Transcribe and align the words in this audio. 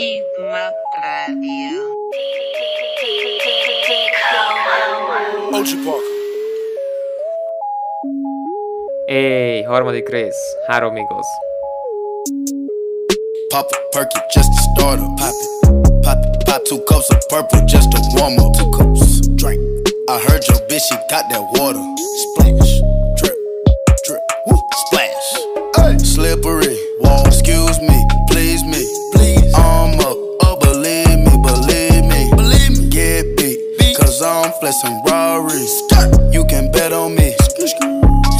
Sigma 0.00 0.72
Radio. 1.02 1.76
Ochi 5.52 5.76
Park. 5.84 6.04
Éj, 9.06 9.64
harmadik 9.64 10.08
rész, 10.08 10.36
három 10.66 10.96
igaz. 10.96 11.26
Pop 13.48 13.70
a 13.72 13.76
perky 13.90 14.18
just 14.34 14.48
to 14.48 14.60
start 14.62 15.00
up. 15.00 15.16
Pop 15.16 15.34
it. 15.34 16.02
Pop 16.02 16.24
it. 16.24 16.44
Pop 16.44 16.62
two 16.64 16.80
cups 16.84 17.10
of 17.10 17.28
purple 17.28 17.66
just 17.66 17.90
to 17.90 17.98
warm 18.14 18.38
up. 18.38 18.56
Two 18.56 18.70
cups. 18.70 19.20
Drink. 19.34 19.60
I 20.08 20.18
heard 20.26 20.42
your 20.48 20.60
bitch, 20.68 20.80
she 20.88 20.96
got 21.10 21.28
that 21.28 21.44
water. 21.52 21.84
Splash. 22.22 22.72
Drip. 23.18 23.36
Drip. 24.06 24.22
Woo. 24.46 24.56
Splash. 24.86 25.28
Hey. 25.76 25.98
Slippery. 25.98 26.79
Flexing 34.60 35.02
Rarries. 35.04 35.82
You 36.32 36.44
can 36.44 36.70
bet 36.70 36.92
on 36.92 37.14
me. 37.14 37.34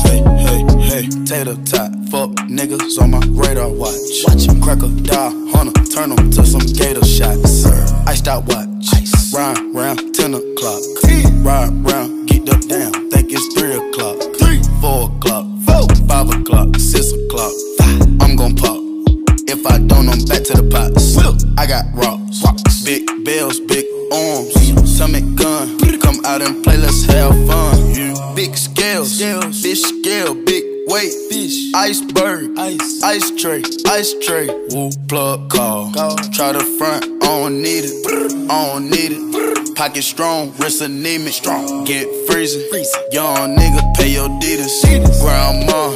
Hey, 0.05 0.21
hey, 0.45 0.61
hey, 0.79 1.09
tater 1.25 1.57
tot, 1.65 1.91
fuck 2.11 2.31
niggas 2.49 3.01
on 3.01 3.11
my 3.13 3.23
radar 3.31 3.69
watch. 3.69 3.95
Watch 4.29 4.47
him 4.47 4.61
crocodile 4.61 5.33
hunter, 5.53 5.83
turn 5.93 6.13
'em 6.13 6.31
to 6.33 6.45
some 6.45 6.67
gator 6.79 7.05
shots. 7.05 7.65
Iced 8.07 8.29
out 8.29 8.47
watch, 8.47 8.69
ice. 8.93 9.33
Ride 9.33 9.59
round 9.75 10.15
10 10.15 10.35
o'clock. 10.35 10.83
Ride 11.05 11.73
round, 11.85 11.90
ice 34.01 34.15
tray. 34.25 34.47
Woo, 34.73 34.91
plug 35.09 35.51
call. 35.51 35.93
Try 36.33 36.53
the 36.53 36.65
front, 36.79 37.05
I 37.23 37.27
don't 37.27 37.61
need 37.61 37.85
it, 37.85 37.93
I 38.51 38.73
don't 38.73 38.89
need 38.89 39.13
it. 39.13 39.77
Pocket 39.77 40.03
strong, 40.03 40.53
wrist 40.59 40.81
anemic, 40.81 41.35
strong. 41.35 41.85
Get 41.85 42.09
freezing, 42.27 42.65
young 43.13 43.57
nigga, 43.57 43.83
pay 43.97 44.09
your 44.09 44.29
deeders. 44.41 44.73
Grandma, 45.21 45.93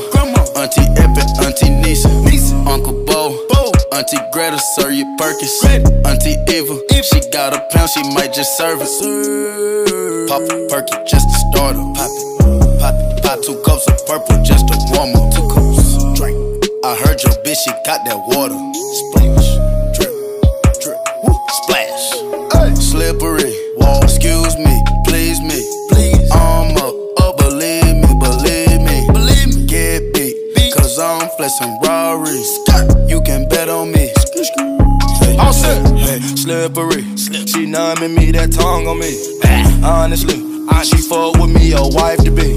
Auntie 0.61 0.85
Epic, 1.01 1.29
Auntie 1.41 1.71
Nisa, 1.71 2.09
Uncle 2.69 3.05
Bo, 3.09 3.41
Auntie 3.93 4.21
Greta, 4.33 4.59
sir, 4.77 4.91
you 4.91 5.07
Perkins. 5.17 5.65
Auntie 6.05 6.37
Eva, 6.53 6.77
if 6.91 7.07
she 7.07 7.21
got 7.31 7.55
a 7.57 7.61
pound, 7.73 7.89
she 7.89 8.03
might 8.13 8.35
just 8.35 8.59
serve 8.59 8.81
it. 8.83 10.29
Pop 10.29 10.43
a 10.43 10.69
perky 10.69 10.97
just 11.09 11.27
to 11.33 11.37
start 11.49 11.77
up. 11.77 11.97
Pop 11.97 12.13
it, 12.13 12.81
pop 12.81 12.95
it, 13.01 13.23
pop 13.25 13.41
two 13.41 13.57
cups 13.65 13.89
of 13.89 13.97
purple 14.07 14.43
just 14.45 14.69
to 14.69 14.77
warm 14.93 15.17
up. 15.17 15.33
Two 15.33 15.49
cups, 15.49 16.21
drink. 16.21 16.37
I 16.85 16.95
heard 16.97 17.23
your 17.23 17.34
bitch, 17.55 17.65
she 17.65 17.71
got 17.85 18.05
that 18.05 18.19
water. 18.27 18.59
Splash, 19.01 19.49
drip, 19.95 20.13
drip, 20.81 20.99
woo, 21.23 21.35
splash. 21.63 22.79
Slippery, 22.79 23.53
wall. 23.79 24.03
Excuse 24.03 24.57
me, 24.59 24.83
please 25.07 25.41
me, 25.41 25.61
please. 25.91 26.31
I'm 26.33 26.77
up, 26.77 26.95
oh 27.19 27.35
believe 27.39 27.97
me, 27.97 28.11
believe 28.21 28.81
me, 28.83 29.07
believe 29.13 29.55
me. 29.55 29.67
Get 29.67 30.15
beat, 30.15 30.75
cause 30.75 30.99
I'm 30.99 31.29
flexing 31.37 31.79
Rarries. 31.83 32.51
You 33.09 33.21
can 33.23 33.49
bet 33.49 33.69
on 33.69 33.93
me. 33.93 34.11
Hey, 35.21 35.37
All 35.39 35.53
set. 35.53 35.87
Hey, 35.97 36.21
slippery. 36.21 37.05
She 37.47 37.67
numbing 37.67 38.15
me, 38.15 38.33
that 38.33 38.53
tongue 38.53 38.87
on 38.87 38.99
me. 38.99 39.15
Honestly, 39.85 40.43
I, 40.71 40.83
she 40.83 40.97
fuck 40.97 41.37
with 41.37 41.51
me, 41.51 41.73
a 41.73 41.83
wife 41.83 42.19
to 42.25 42.31
be. 42.31 42.54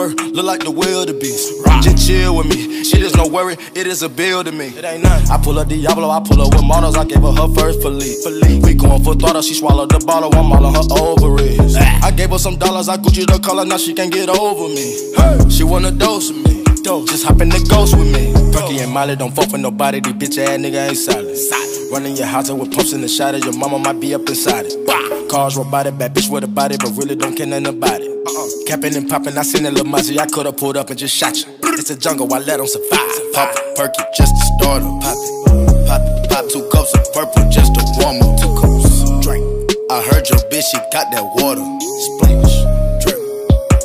Fur, 0.00 0.14
look 0.32 0.46
like 0.46 0.60
the 0.60 0.70
wildebeest. 0.70 1.64
Just 1.82 2.06
chill 2.06 2.36
with 2.36 2.46
me. 2.46 2.84
Shit 2.84 3.02
is 3.02 3.14
no 3.14 3.26
worry, 3.26 3.56
it 3.74 3.86
is 3.86 4.02
a 4.02 4.08
bill 4.08 4.44
to 4.44 4.52
me. 4.52 4.66
It 4.68 4.84
ain't 4.84 5.02
nothing. 5.02 5.30
I 5.30 5.36
pull 5.42 5.58
up 5.58 5.68
Diablo, 5.68 6.10
I 6.10 6.20
pull 6.20 6.40
up 6.40 6.54
with 6.54 6.64
models. 6.64 6.96
I 6.96 7.04
gave 7.04 7.22
her 7.22 7.32
her 7.32 7.48
first 7.54 7.80
police. 7.80 8.24
We 8.64 8.74
going 8.74 9.02
for 9.04 9.14
throttle, 9.14 9.42
she 9.42 9.54
swallowed 9.54 9.90
the 9.90 10.04
bottle. 10.04 10.34
I'm 10.34 10.52
all 10.52 10.66
on 10.66 10.74
her 10.74 10.86
ovaries. 10.90 11.76
Ah. 11.76 12.06
I 12.06 12.10
gave 12.10 12.30
her 12.30 12.38
some 12.38 12.56
dollars, 12.56 12.88
I 12.88 12.96
Gucci 12.96 13.26
the 13.26 13.38
color, 13.38 13.64
now 13.64 13.76
she 13.76 13.94
can't 13.94 14.12
get 14.12 14.28
over 14.28 14.68
me. 14.68 15.50
She 15.50 15.64
wanna 15.64 15.90
dose 15.90 16.30
with 16.30 16.46
me. 16.46 16.64
Just 16.82 17.24
hop 17.24 17.40
in 17.40 17.50
the 17.50 17.60
ghost 17.68 17.94
with 17.96 18.10
me. 18.10 18.32
Perky 18.52 18.78
and 18.78 18.90
Molly 18.90 19.14
don't 19.14 19.34
fuck 19.34 19.52
with 19.52 19.60
nobody. 19.60 20.00
These 20.00 20.14
bitch 20.14 20.38
ass 20.38 20.58
nigga 20.58 20.88
ain't 20.88 20.96
solid. 20.96 21.92
Running 21.92 22.16
your 22.16 22.26
house 22.26 22.48
up 22.48 22.58
with 22.58 22.72
pumps 22.72 22.92
in 22.92 23.00
the 23.02 23.08
shot 23.08 23.38
Your 23.44 23.52
mama 23.52 23.78
might 23.78 24.00
be 24.00 24.14
up 24.14 24.26
inside 24.28 24.66
it. 24.66 25.09
Cars 25.30 25.56
robotic, 25.56 25.96
bad 25.96 26.12
bitch 26.12 26.28
with 26.28 26.42
a 26.42 26.48
body, 26.48 26.76
but 26.76 26.90
really 26.96 27.14
don't 27.14 27.36
care 27.36 27.46
nothing 27.46 27.68
about 27.68 28.00
it. 28.00 28.10
Uh-uh. 28.10 28.66
Capping 28.66 28.96
and 28.96 29.08
popping, 29.08 29.38
I 29.38 29.42
seen 29.42 29.64
a 29.64 29.70
little 29.70 29.86
muzzy. 29.86 30.18
I 30.18 30.26
could've 30.26 30.56
pulled 30.56 30.76
up 30.76 30.90
and 30.90 30.98
just 30.98 31.14
shot 31.14 31.36
you. 31.36 31.44
It's 31.78 31.88
a 31.90 31.96
jungle, 31.96 32.26
I 32.34 32.38
let 32.38 32.56
them 32.56 32.66
survive. 32.66 33.32
Pop 33.32 33.54
a 33.54 33.74
perky 33.76 34.02
just 34.12 34.34
to 34.34 34.42
start 34.58 34.82
up. 34.82 35.00
Pop 35.00 35.14
it, 35.14 35.86
pop 35.86 36.02
it, 36.02 36.30
pop 36.30 36.48
two 36.50 36.68
cups 36.72 36.92
of 36.98 37.06
purple 37.14 37.48
just 37.48 37.72
to 37.76 37.82
warm 38.02 38.18
up. 38.26 38.40
Two 38.42 38.50
cups, 38.58 39.06
drink. 39.22 39.46
I 39.88 40.02
heard 40.10 40.28
your 40.28 40.42
bitch, 40.50 40.66
she 40.66 40.78
got 40.90 41.06
that 41.14 41.22
water. 41.38 41.62
Splash, 42.10 42.66
drip, 42.98 43.22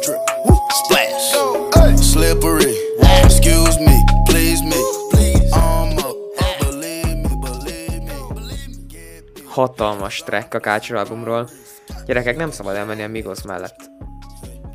drip, 0.02 0.22
splash. 0.82 2.02
Slippery, 2.02 2.74
excuse 3.22 3.78
me, 3.78 3.95
Hatalmas 9.56 10.24
track 10.24 10.54
a 10.54 10.60
Culture 10.60 11.00
albumról. 11.00 11.50
Gyerekek, 12.06 12.36
nem 12.36 12.52
szabad 12.52 12.76
elmenni 12.76 13.04
a 13.04 13.08
Migos 13.08 13.42
mellett. 13.42 13.90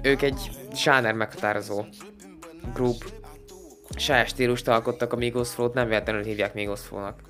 Ők 0.03 0.23
egy 0.23 0.51
zsáner 0.75 1.15
meghatározó 1.15 1.85
group. 2.75 3.13
Saját 3.97 4.29
stílust 4.29 4.69
alkottak 4.69 5.13
a 5.13 5.17
Migos 5.17 5.49
Flow-t, 5.49 5.75
nem 5.75 5.89
véletlenül 5.89 6.23
hívják 6.23 6.55
Migos 6.55 6.81
Flow-nak. 6.81 7.21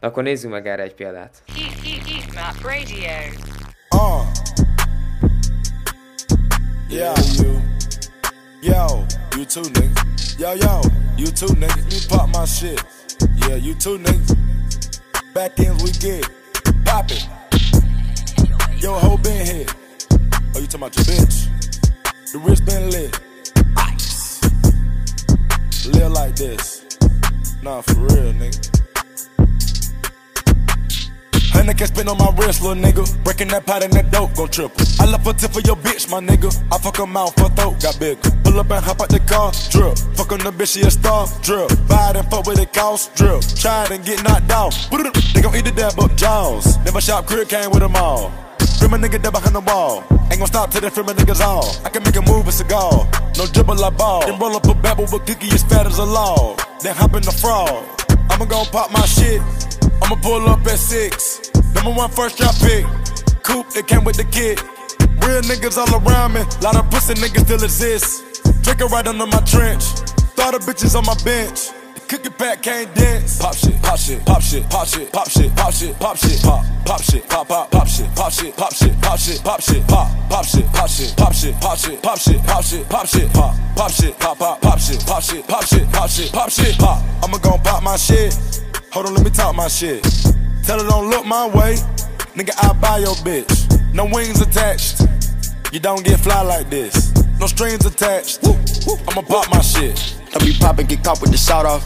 De 0.00 0.06
akkor 0.06 0.22
nézzünk 0.22 0.52
meg 0.52 0.66
erre 0.66 0.82
egy 0.82 0.94
példát. 0.94 1.42
Uh. 3.90 4.22
You. 6.88 7.12
Yo, 8.60 8.86
you 9.36 9.44
too, 9.44 9.62
nigga. 9.72 10.00
Yo, 10.38 10.52
yo, 10.54 10.80
you 11.16 11.32
too, 11.32 11.54
nigga. 11.54 11.74
Me 11.74 12.16
pop 12.16 12.26
my 12.26 12.46
shit. 12.46 12.86
Yeah, 13.48 13.64
you 13.64 13.74
too, 13.76 13.96
nigga. 13.96 14.34
Back 15.32 15.58
ends 15.58 15.82
we 15.82 15.90
get. 16.00 16.42
Pop 16.84 17.10
it. 17.10 17.26
Yo, 18.76 18.92
hoe 18.94 19.16
been 19.18 19.46
here. 19.46 19.66
Oh, 20.54 20.60
you 20.60 20.66
talking 20.66 20.74
about 20.74 20.96
your 20.96 21.04
bitch? 21.06 21.48
The 22.32 22.38
wrist 22.38 22.64
been 22.64 22.90
lit. 22.90 23.20
Ice. 23.76 24.40
Live 25.86 26.12
like 26.12 26.36
this. 26.36 26.84
Nah, 27.62 27.80
for 27.80 27.94
real, 27.94 28.32
nigga. 28.34 28.70
Hundred 31.52 31.78
can 31.78 31.86
spin 31.86 32.08
on 32.08 32.18
my 32.18 32.30
wrist, 32.36 32.62
little 32.62 32.82
nigga. 32.82 33.24
Breaking 33.24 33.48
that 33.48 33.64
pot 33.64 33.82
and 33.82 33.92
that 33.94 34.10
dope 34.10 34.34
gon' 34.34 34.48
triple. 34.48 34.84
I 35.00 35.06
left 35.06 35.26
a 35.26 35.32
tip 35.32 35.52
for 35.52 35.60
your 35.60 35.76
bitch, 35.76 36.10
my 36.10 36.20
nigga. 36.20 36.50
I 36.70 36.78
fuck 36.78 36.96
her 36.96 37.06
mouth, 37.06 37.38
her 37.38 37.48
throat 37.50 37.80
got 37.80 37.98
bigger. 37.98 38.43
Pull 38.54 38.60
up 38.60 38.70
and 38.70 38.84
hop 38.84 39.00
out 39.00 39.08
the 39.08 39.18
car, 39.18 39.50
drip. 39.68 39.98
Fuck 40.14 40.30
on 40.30 40.38
the 40.38 40.52
bitch, 40.54 40.78
she 40.78 40.86
a 40.86 40.88
star, 40.88 41.26
drip. 41.42 41.72
It 41.72 42.16
and 42.16 42.30
fuck 42.30 42.46
with 42.46 42.60
it 42.60 42.72
cost, 42.72 43.12
drip. 43.16 43.42
Try 43.58 43.82
it 43.82 43.90
and 43.90 44.04
get 44.04 44.22
knocked 44.22 44.46
down. 44.46 44.70
They 45.34 45.42
gon' 45.42 45.56
eat 45.56 45.64
the 45.64 45.72
dab 45.74 45.98
up 45.98 46.14
jaws. 46.14 46.78
Never 46.84 47.00
shop 47.00 47.26
crib 47.26 47.48
came 47.48 47.70
with 47.70 47.80
them 47.80 47.96
all. 47.96 48.30
Frame 48.78 48.92
my 48.92 48.98
nigga 48.98 49.20
dead 49.20 49.32
behind 49.32 49.56
the 49.56 49.60
wall. 49.60 50.04
Ain't 50.30 50.38
gon' 50.38 50.46
stop 50.46 50.70
till 50.70 50.82
they 50.82 50.90
frame 50.90 51.08
a 51.08 51.14
niggas 51.14 51.40
all. 51.40 51.66
I 51.84 51.90
can 51.90 52.04
make 52.04 52.14
a 52.14 52.22
move 52.22 52.46
a 52.46 52.52
cigar. 52.52 53.10
No 53.36 53.44
dribble 53.46 53.74
like 53.74 53.96
ball. 53.98 54.20
Then 54.20 54.38
roll 54.38 54.54
up 54.54 54.68
a 54.68 54.74
babble 54.74 55.10
with 55.10 55.26
cookie 55.26 55.50
as 55.50 55.64
fat 55.64 55.88
as 55.88 55.98
a 55.98 56.04
log. 56.04 56.62
Then 56.78 56.94
hop 56.94 57.12
in 57.16 57.24
the 57.26 57.32
frog. 57.32 57.82
I'ma 58.30 58.44
gon' 58.44 58.66
pop 58.66 58.92
my 58.92 59.04
shit. 59.04 59.42
I'ma 60.00 60.14
pull 60.22 60.46
up 60.46 60.64
at 60.64 60.78
six. 60.78 61.50
Number 61.74 61.90
one 61.90 62.08
first 62.08 62.38
drop 62.38 62.54
pick. 62.62 62.86
Coupe, 63.42 63.74
it 63.74 63.88
came 63.88 64.04
with 64.04 64.14
the 64.14 64.22
kit. 64.30 64.62
Real 65.26 65.42
niggas 65.42 65.76
all 65.76 65.90
around 66.06 66.34
me. 66.34 66.42
Lot 66.62 66.76
of 66.76 66.88
pussy 66.88 67.14
niggas 67.14 67.46
still 67.46 67.64
exist. 67.64 68.33
Drinking 68.62 68.88
right 68.88 69.06
under 69.06 69.26
my 69.26 69.40
trench. 69.40 69.84
Thought 70.36 70.52
the 70.52 70.58
bitches 70.58 70.96
on 70.96 71.04
my 71.04 71.14
bench. 71.24 71.70
The 71.94 72.00
cookie 72.08 72.30
pack 72.30 72.62
can't 72.62 72.92
dance. 72.94 73.38
Pop 73.38 73.54
shit, 73.54 73.80
pop 73.82 73.98
shit, 73.98 74.24
pop 74.24 74.42
shit, 74.42 74.68
pop 74.68 74.86
shit, 74.86 75.12
pop 75.12 75.28
shit, 75.28 75.54
pop 75.54 75.72
shit, 75.72 75.98
pop 75.98 76.16
shit, 76.16 76.42
pop, 76.42 76.64
pop 76.84 77.02
shit, 77.02 77.28
pop, 77.28 77.48
pop, 77.48 77.70
pop 77.70 77.86
shit, 77.88 78.14
pop 78.14 78.32
shit, 78.32 78.56
pop 78.56 78.72
shit, 78.72 79.00
pop 79.00 79.18
shit, 79.18 79.42
pop 79.44 79.60
shit, 79.60 79.86
pop, 79.86 80.28
pop 80.28 80.44
shit, 80.44 80.66
pop 80.72 80.88
shit, 80.88 81.16
pop 81.16 81.32
shit, 81.32 81.60
pop 81.60 81.78
shit, 81.78 82.02
pop 82.02 82.18
shit, 82.18 82.42
pop 82.42 82.64
shit, 82.64 82.88
pop 82.88 83.06
shit, 83.06 83.32
pop, 83.32 83.54
pop 83.76 83.90
shit, 83.90 84.18
pop, 84.18 84.38
pop, 84.38 84.60
pop 84.60 84.78
shit, 84.78 85.06
pop 85.06 85.22
shit, 85.22 85.46
pop 85.46 85.64
shit, 85.64 85.92
pop 85.92 86.10
shit, 86.10 86.32
pop 86.32 86.50
shit, 86.50 86.78
pop. 86.78 87.02
I'ma 87.22 87.38
gon' 87.38 87.60
pop 87.60 87.82
my 87.82 87.96
shit. 87.96 88.34
Hold 88.90 89.06
on, 89.06 89.14
let 89.14 89.24
me 89.24 89.30
talk 89.30 89.54
my 89.54 89.68
shit. 89.68 90.02
Tell 90.64 90.82
her 90.82 90.88
don't 90.88 91.10
look 91.10 91.26
my 91.26 91.46
way. 91.46 91.76
Nigga, 92.34 92.52
I 92.58 92.72
buy 92.72 92.98
your 92.98 93.14
bitch. 93.22 93.94
No 93.94 94.06
wings 94.06 94.40
attached. 94.40 95.02
You 95.72 95.78
don't 95.78 96.04
get 96.04 96.18
fly 96.18 96.42
like 96.42 96.68
this. 96.70 97.13
No 97.44 97.48
strings 97.48 97.84
attached. 97.84 98.38
I'ma 98.42 99.20
pop 99.20 99.50
my 99.50 99.60
shit. 99.60 100.16
Don't 100.30 100.46
be 100.46 100.54
poppin', 100.58 100.86
get 100.86 101.04
caught 101.04 101.20
with 101.20 101.30
the 101.30 101.36
shot 101.36 101.66
off. 101.66 101.84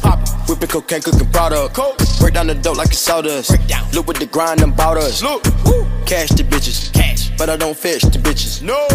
Whipping 0.49 0.69
cocaine, 0.69 1.03
cooking 1.03 1.29
product. 1.33 1.75
Break 2.21 2.35
down 2.35 2.47
the 2.47 2.55
dope 2.55 2.77
like 2.77 2.91
it's 2.91 3.01
sawdust. 3.01 3.51
Look 3.93 4.07
with 4.07 4.21
the 4.21 4.27
grind 4.27 4.63
and 4.63 4.77
bought 4.77 4.99
us. 4.99 5.21
Look, 5.21 5.43
cash 6.07 6.29
the 6.29 6.45
bitches. 6.45 6.93
Cash, 6.93 7.37
but 7.37 7.51
I 7.51 7.57
don't 7.57 7.77
fetch 7.77 8.03
the 8.03 8.21
bitches. 8.21 8.63
No. 8.63 8.87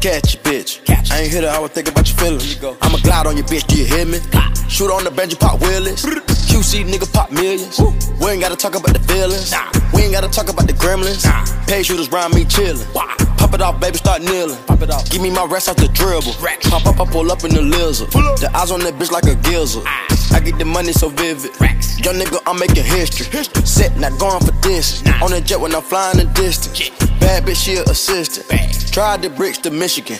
Catch 0.00 0.36
a 0.36 0.38
bitch. 0.38 0.84
Catch. 0.84 1.10
I 1.10 1.22
ain't 1.22 1.32
here 1.32 1.40
to 1.40 1.50
always 1.52 1.72
think 1.72 1.88
about 1.88 2.08
your 2.08 2.18
feelings. 2.18 2.54
You 2.54 2.76
I'ma 2.82 2.98
glide 2.98 3.26
on 3.26 3.36
your 3.36 3.46
bitch, 3.46 3.66
do 3.66 3.74
you 3.74 3.86
hear 3.86 4.06
me? 4.06 4.20
Shoot 4.68 4.92
on 4.92 5.02
the 5.02 5.10
bench, 5.10 5.32
you 5.32 5.38
pop 5.38 5.58
wheelies. 5.58 6.06
QC 6.46 6.84
nigga 6.86 7.12
pop 7.12 7.32
millions. 7.32 7.80
We 8.22 8.30
ain't 8.30 8.40
gotta 8.40 8.54
talk 8.54 8.76
about 8.76 8.92
the 8.92 9.02
feelings. 9.12 9.50
Nah. 9.50 9.72
We 9.92 10.02
ain't 10.02 10.12
gotta 10.12 10.28
talk 10.28 10.48
about 10.48 10.68
the 10.68 10.72
gremlins. 10.72 11.24
Nah. 11.24 11.66
Pay 11.66 11.82
shooters 11.82 12.12
round 12.12 12.32
me 12.32 12.44
chillin'. 12.44 13.15
Pop 13.36 13.54
it 13.54 13.60
off, 13.62 13.80
baby, 13.80 13.96
start 13.98 14.22
kneeling. 14.22 14.62
Pop 14.64 14.82
it 14.82 14.90
off. 14.90 15.10
Give 15.10 15.22
me 15.22 15.30
my 15.30 15.44
rest 15.44 15.68
off 15.68 15.76
the 15.76 15.88
dribble. 15.88 16.34
Pop 16.70 16.86
up, 16.86 17.00
I 17.00 17.10
pull 17.10 17.30
up 17.30 17.44
in 17.44 17.54
the 17.54 17.62
lizard. 17.62 18.10
The 18.10 18.50
eyes 18.54 18.70
on 18.70 18.80
that 18.80 18.94
bitch 18.94 19.10
like 19.10 19.24
a 19.24 19.34
gizzard. 19.36 19.84
Ah. 19.86 20.06
I 20.32 20.40
get 20.40 20.58
the 20.58 20.64
money 20.64 20.92
so 20.92 21.08
vivid. 21.08 21.58
Racks. 21.60 21.98
Young 21.98 22.16
nigga, 22.16 22.38
I'm 22.46 22.58
making 22.58 22.84
history. 22.84 23.26
Set, 23.64 23.96
not 23.96 24.18
going 24.18 24.40
for 24.40 24.52
this. 24.60 25.02
On 25.22 25.30
the 25.30 25.40
jet 25.40 25.60
when 25.60 25.74
I'm 25.74 25.82
flying 25.82 26.18
the 26.18 26.24
distance. 26.34 26.90
Bad 27.20 27.44
bitch, 27.44 27.64
she 27.64 27.76
a 27.76 27.82
assistant. 27.84 28.46
Tried 28.92 29.22
the 29.22 29.30
bricks 29.30 29.58
to 29.58 29.70
Michigan. 29.70 30.18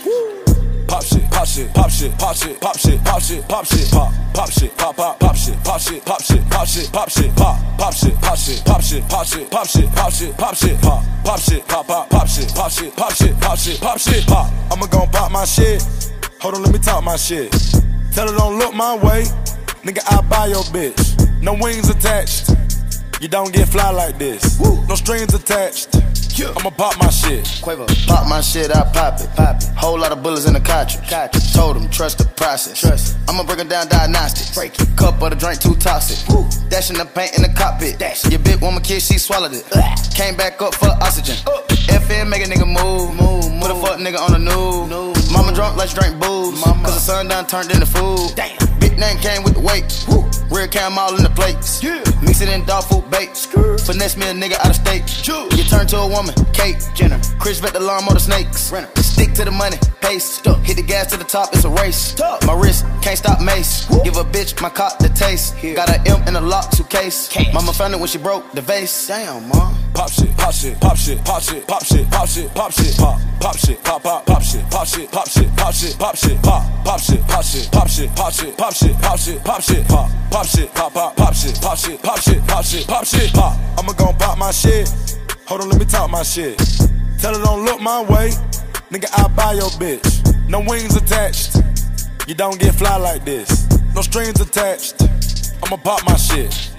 Pop 0.86 1.02
shit, 1.02 1.30
pop 1.30 1.46
shit, 1.46 1.74
pop 1.74 1.90
shit, 1.90 2.16
pop 2.18 2.34
shit, 2.36 2.60
pop 2.60 2.78
shit, 2.78 3.04
pop 3.04 3.20
shit, 3.22 3.48
pop 3.48 3.66
shit, 3.66 3.90
pop, 3.90 4.12
pop 4.32 4.50
shit, 4.50 4.76
pop 4.76 4.96
pop, 4.96 5.18
pop 5.18 5.36
shit, 5.36 5.64
pop 5.64 5.80
shit, 5.80 6.04
pop 6.04 6.22
shit, 6.22 6.50
pop 6.50 6.66
shit, 6.68 6.92
pop 6.92 7.10
shit, 7.10 7.36
pop, 7.36 7.78
pop 7.78 7.94
shit, 7.94 8.14
pop 8.20 8.36
shit, 8.38 8.64
pop 8.64 8.82
shit, 8.82 9.08
pop 9.08 9.26
shit, 9.26 9.50
pop 9.50 9.66
shit, 9.66 9.92
pop 9.92 10.12
shit, 10.12 10.36
pop 10.36 10.54
shit, 10.54 10.80
pop, 10.80 11.04
pop 11.24 11.40
shit, 11.40 11.66
pop 11.66 11.86
pop, 11.86 12.08
pop 12.08 12.28
shit, 12.28 12.54
pop 12.54 12.70
shit, 12.70 12.94
pop 12.96 13.12
shit, 13.12 13.40
pop 13.40 13.58
shit, 13.58 13.80
pop 13.80 13.98
shit, 13.98 14.26
pop. 14.26 14.50
I'ma 14.70 14.86
gon' 14.86 15.10
pop 15.10 15.32
my 15.32 15.44
shit. 15.44 15.82
Hold 16.40 16.54
on, 16.54 16.62
let 16.62 16.72
me 16.72 16.78
talk 16.78 17.02
my 17.02 17.16
shit. 17.16 17.50
Tell 18.12 18.30
her 18.30 18.36
don't 18.36 18.58
look 18.58 18.74
my 18.74 18.94
way, 18.94 19.24
nigga. 19.82 20.02
I 20.08 20.20
buy 20.22 20.46
your 20.46 20.62
bitch. 20.64 21.42
No 21.42 21.54
wings 21.54 21.88
attached. 21.90 22.50
You 23.20 23.28
don't 23.28 23.52
get 23.52 23.68
fly 23.68 23.90
like 23.90 24.18
this. 24.18 24.60
No 24.60 24.94
strings 24.94 25.34
attached. 25.34 26.05
I'ma 26.44 26.70
pop 26.70 26.98
my 26.98 27.08
shit. 27.08 27.44
Quavo. 27.64 27.86
Pop 28.06 28.28
my 28.28 28.40
shit, 28.40 28.70
I 28.70 28.82
pop 28.92 29.20
it. 29.20 29.28
Pop 29.34 29.56
it. 29.56 29.68
Whole 29.76 29.98
lot 29.98 30.12
of 30.12 30.22
bullets 30.22 30.46
in 30.46 30.52
the 30.52 30.60
cartridge. 30.60 31.08
cartridge. 31.08 31.52
Told 31.54 31.76
them, 31.76 31.88
trust 31.88 32.18
the 32.18 32.24
process. 32.24 32.80
Trust. 32.80 33.16
I'ma 33.28 33.42
break 33.44 33.60
it 33.60 33.68
down 33.68 33.88
diagnostics. 33.88 34.54
Break 34.54 34.78
it. 34.78 34.96
Cup 34.96 35.22
of 35.22 35.30
the 35.30 35.36
drink 35.36 35.60
too 35.60 35.74
toxic. 35.76 36.28
Woo. 36.28 36.46
Dashing 36.68 36.98
the 36.98 37.06
paint 37.06 37.36
in 37.36 37.42
the 37.42 37.48
cockpit. 37.48 37.98
Dash. 37.98 38.26
Your 38.26 38.40
big 38.40 38.60
woman 38.60 38.82
kid, 38.82 39.00
she 39.00 39.18
swallowed 39.18 39.54
it. 39.54 39.64
Came 40.14 40.36
back 40.36 40.60
up 40.60 40.74
for 40.74 40.88
oxygen. 41.00 41.36
Uh. 41.46 41.62
FN 42.04 42.28
make 42.28 42.44
a 42.44 42.48
nigga 42.48 42.66
move. 42.66 43.14
move, 43.14 43.50
move. 43.50 43.62
Put 43.62 43.70
a 43.70 43.74
fuck 43.80 43.98
nigga 43.98 44.20
on 44.20 44.32
the 44.32 44.38
news. 44.38 45.32
Mama 45.32 45.54
drunk, 45.54 45.76
let's 45.76 45.94
drink 45.94 46.20
booze. 46.20 46.60
Mama. 46.60 46.84
Cause 46.84 46.94
the 46.94 47.00
sun 47.00 47.28
done 47.28 47.46
turned 47.46 47.70
into 47.70 47.86
food. 47.86 48.36
Damn. 48.36 48.75
Name 48.98 49.18
came 49.18 49.42
with 49.42 49.54
the 49.54 49.60
weight. 49.60 50.04
Woo. 50.08 50.24
Rear 50.54 50.68
cam 50.68 50.98
all 50.98 51.14
in 51.16 51.22
the 51.22 51.30
plates. 51.30 51.82
Yeah. 51.82 52.02
Mix 52.22 52.40
it 52.40 52.48
in 52.48 52.64
dog 52.64 52.84
food 52.84 53.08
bait. 53.10 53.30
Skrr. 53.30 53.78
Finesse 53.80 54.16
me 54.16 54.26
a 54.28 54.32
nigga 54.32 54.58
out 54.60 54.70
of 54.70 54.76
state. 54.76 55.06
Choo. 55.06 55.48
You 55.56 55.64
turn 55.64 55.86
to 55.88 55.98
a 55.98 56.08
woman. 56.08 56.34
Kate 56.52 56.78
Jenner. 56.94 57.20
Chris 57.38 57.60
vet 57.60 57.72
the 57.72 57.80
lawn 57.80 58.04
the 58.04 58.18
snakes. 58.18 58.72
Renner. 58.72 58.88
Stick 58.96 59.32
to 59.34 59.44
the 59.44 59.50
money. 59.50 59.76
Pace. 60.00 60.24
Stuck. 60.24 60.60
Hit 60.64 60.76
the 60.76 60.82
gas 60.82 61.10
to 61.12 61.16
the 61.16 61.24
top. 61.24 61.52
It's 61.52 61.64
a 61.64 61.70
race. 61.70 62.14
Top. 62.14 62.44
My 62.46 62.54
wrist 62.54 62.84
can't 63.02 63.18
stop 63.18 63.40
mace. 63.40 63.88
Woo. 63.90 64.02
Give 64.02 64.16
a 64.16 64.24
bitch 64.24 64.60
my 64.62 64.70
cop 64.70 64.98
the 64.98 65.08
taste. 65.10 65.54
Here. 65.56 65.74
Got 65.74 65.90
an 65.90 66.06
M 66.06 66.26
in 66.28 66.36
a 66.36 66.40
lock 66.40 66.72
suitcase. 66.72 67.28
Cash. 67.28 67.52
Mama 67.52 67.72
found 67.72 67.94
it 67.94 68.00
when 68.00 68.08
she 68.08 68.18
broke 68.18 68.50
the 68.52 68.62
vase. 68.62 69.08
Damn, 69.08 69.48
mom. 69.48 69.76
Pop 69.96 70.10
shit, 70.10 70.36
pop 70.36 70.52
shit, 70.52 70.78
pop 70.78 70.94
shit, 70.94 71.24
pop 71.24 71.40
shit, 71.40 71.66
pop 71.66 71.82
shit, 71.82 72.10
pop 72.10 72.28
shit, 72.28 72.54
pop 72.54 72.70
shit, 72.70 72.96
pop, 72.98 73.18
pop 73.40 73.56
shit, 73.56 73.82
pop 73.82 74.02
pop, 74.02 74.26
pop 74.26 74.42
shit, 74.42 74.70
pop 74.70 74.86
shit, 74.86 75.10
pop 75.10 75.26
shit, 75.26 75.56
pop 75.56 75.74
shit, 75.74 75.98
pop 75.98 76.14
shit, 76.14 76.42
pop, 76.42 76.84
pop 76.84 77.00
shit, 77.00 77.26
pop 77.26 77.42
shit, 77.42 77.72
pop 77.72 77.88
shit, 77.88 78.14
pop 78.14 78.30
shit, 78.30 78.56
pop 78.58 78.74
shit, 78.74 79.00
pop 79.00 79.18
shit, 79.18 79.42
pop 79.42 79.62
shit, 79.62 79.88
pop, 79.88 80.10
pop 80.30 80.44
shit, 80.44 80.74
pop 80.74 80.92
pop, 80.92 81.16
pop 81.16 81.34
shit, 81.34 81.58
pop 81.62 81.78
shit, 81.78 82.02
pop 82.02 82.20
shit, 82.20 82.46
pop 82.46 82.62
shit, 82.62 82.86
pop 82.86 83.06
shit, 83.06 83.32
pop. 83.32 83.58
I'ma 83.78 83.94
gon' 83.94 84.14
pop 84.18 84.36
my 84.36 84.50
shit. 84.50 84.86
Hold 85.46 85.62
on, 85.62 85.70
let 85.70 85.78
me 85.80 85.86
talk 85.86 86.10
my 86.10 86.22
shit. 86.22 86.58
Tell 87.18 87.32
her 87.32 87.42
don't 87.42 87.64
look 87.64 87.80
my 87.80 88.02
way, 88.02 88.32
nigga. 88.90 89.08
I 89.16 89.28
buy 89.28 89.54
your 89.54 89.70
bitch. 89.80 90.06
No 90.46 90.60
wings 90.60 90.94
attached. 90.94 91.56
You 92.28 92.34
don't 92.34 92.60
get 92.60 92.74
fly 92.74 92.98
like 92.98 93.24
this. 93.24 93.66
No 93.94 94.02
strings 94.02 94.42
attached. 94.42 95.00
I'ma 95.62 95.78
pop 95.78 96.04
my 96.04 96.16
shit. 96.16 96.75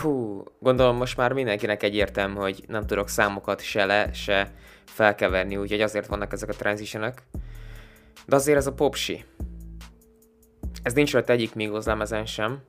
Hú, 0.00 0.44
gondolom 0.60 0.96
most 0.96 1.16
már 1.16 1.32
mindenkinek 1.32 1.82
egyértelmű, 1.82 2.34
hogy 2.34 2.64
nem 2.66 2.86
tudok 2.86 3.08
számokat 3.08 3.60
se 3.60 3.84
le, 3.84 4.12
se 4.12 4.52
felkeverni, 4.84 5.56
úgyhogy 5.56 5.80
azért 5.80 6.06
vannak 6.06 6.32
ezek 6.32 6.48
a 6.48 6.52
transitionok. 6.52 7.14
De 8.26 8.36
azért 8.36 8.58
ez 8.58 8.66
a 8.66 8.72
popsi. 8.72 9.24
Ez 10.82 10.92
nincs 10.92 11.12
rajta 11.12 11.32
egyik 11.32 11.54
Migos 11.54 11.84
lemezen 11.84 12.26
sem, 12.26 12.62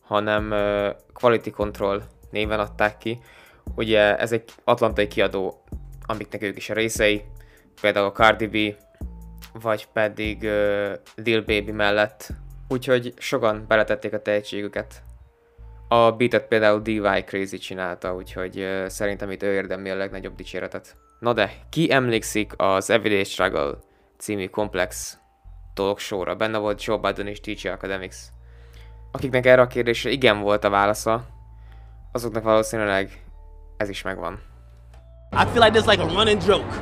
hanem 0.00 0.50
uh, 0.50 0.88
Quality 1.12 1.50
Control 1.50 2.02
néven 2.30 2.60
adták 2.60 2.98
ki. 2.98 3.18
Ugye 3.74 4.16
ez 4.16 4.32
egy 4.32 4.44
atlantai 4.64 5.06
kiadó, 5.06 5.64
amiknek 6.06 6.42
ők 6.42 6.56
is 6.56 6.70
a 6.70 6.74
részei, 6.74 7.24
például 7.80 8.06
a 8.06 8.12
Cardi 8.12 8.46
B, 8.46 8.76
vagy 9.52 9.86
pedig 9.92 10.42
uh, 10.42 10.92
Lil 11.14 11.40
Baby 11.40 11.72
mellett. 11.72 12.43
Úgyhogy 12.74 13.14
sokan 13.18 13.64
beletették 13.68 14.12
a 14.12 14.22
tehetségüket. 14.22 15.02
A 15.88 16.10
beatet 16.12 16.48
például 16.48 16.80
DY 16.80 17.24
Crazy 17.26 17.58
csinálta, 17.58 18.14
úgyhogy 18.14 18.58
uh, 18.58 18.86
szerintem 18.86 19.30
itt 19.30 19.42
ő 19.42 19.52
érdemli 19.52 19.90
a 19.90 19.94
legnagyobb 19.94 20.34
dicséretet. 20.34 20.96
Na 21.18 21.32
de, 21.32 21.52
ki 21.68 21.92
emlékszik 21.92 22.52
az 22.56 22.90
Everyday 22.90 23.24
Struggle 23.24 23.78
című 24.18 24.46
komplex 24.46 25.18
talk 25.74 25.98
show-ra? 25.98 26.34
Benne 26.34 26.58
volt 26.58 26.84
Joe 26.84 26.96
Biden 26.96 27.26
és 27.26 27.40
DJ 27.40 27.68
Academics. 27.68 28.16
Akiknek 29.12 29.46
erre 29.46 29.62
a 29.62 29.66
kérdésre 29.66 30.10
igen 30.10 30.40
volt 30.40 30.64
a 30.64 30.70
válasza, 30.70 31.26
azoknak 32.12 32.42
valószínűleg 32.42 33.24
ez 33.76 33.88
is 33.88 34.02
megvan. 34.02 34.40
I 35.32 35.44
feel 35.52 35.64
like 35.64 35.78
there's 35.78 35.90
like 35.90 36.02
a 36.02 36.14
running 36.14 36.42
joke 36.42 36.74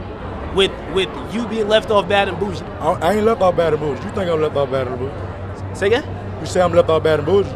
with 0.55 0.73
with 0.95 1.11
you 1.35 1.49
being 1.49 1.69
left 1.69 1.91
off 1.91 2.07
bad 2.07 2.29
and 2.29 2.39
bougie. 2.39 2.65
I, 2.81 3.11
I 3.11 3.15
ain't 3.15 3.25
left 3.25 3.41
off 3.41 3.57
bad 3.57 3.73
and 3.73 3.81
bougie. 3.81 4.03
You 4.05 4.13
think 4.15 4.31
I'm 4.31 4.41
left 4.41 4.57
off 4.57 4.71
bad 4.71 4.87
and 4.87 4.99
bougie? 4.99 5.42
Say 5.75 5.87
again? 5.87 6.05
You 6.41 6.47
say 6.47 6.61
I'm 6.61 6.73
left 6.73 6.89
off 6.89 7.03
bad 7.03 7.19
and 7.19 7.27
bougie? 7.27 7.49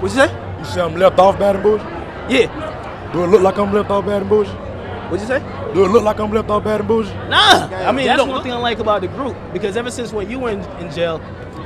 What'd 0.00 0.16
you 0.16 0.26
say? 0.26 0.30
You 0.58 0.64
say 0.64 0.80
I'm 0.80 0.94
left 0.96 1.18
off 1.18 1.38
bad 1.38 1.54
and 1.56 1.64
bougie? 1.64 1.84
Yeah. 2.28 2.48
Do 3.12 3.24
it 3.24 3.28
look 3.28 3.42
like 3.42 3.58
I'm 3.58 3.72
left 3.72 3.90
off 3.90 4.06
bad 4.06 4.22
and 4.22 4.30
bougie? 4.30 4.50
What'd 5.10 5.20
you 5.20 5.26
say? 5.26 5.40
Do 5.74 5.84
it 5.84 5.88
look 5.88 6.02
like 6.02 6.18
I'm 6.20 6.32
left 6.32 6.50
off 6.50 6.64
bad 6.64 6.80
and 6.80 6.88
bougie? 6.88 7.12
Nah. 7.28 7.68
I 7.88 7.92
mean, 7.92 8.06
that's 8.06 8.22
one 8.24 8.42
thing 8.42 8.52
I 8.52 8.56
like 8.56 8.78
about 8.78 9.00
the 9.00 9.08
group 9.08 9.36
because 9.52 9.76
ever 9.76 9.90
since 9.90 10.12
when 10.12 10.30
you 10.30 10.38
were 10.38 10.50
in, 10.50 10.60
in 10.80 10.90
jail, 10.90 11.20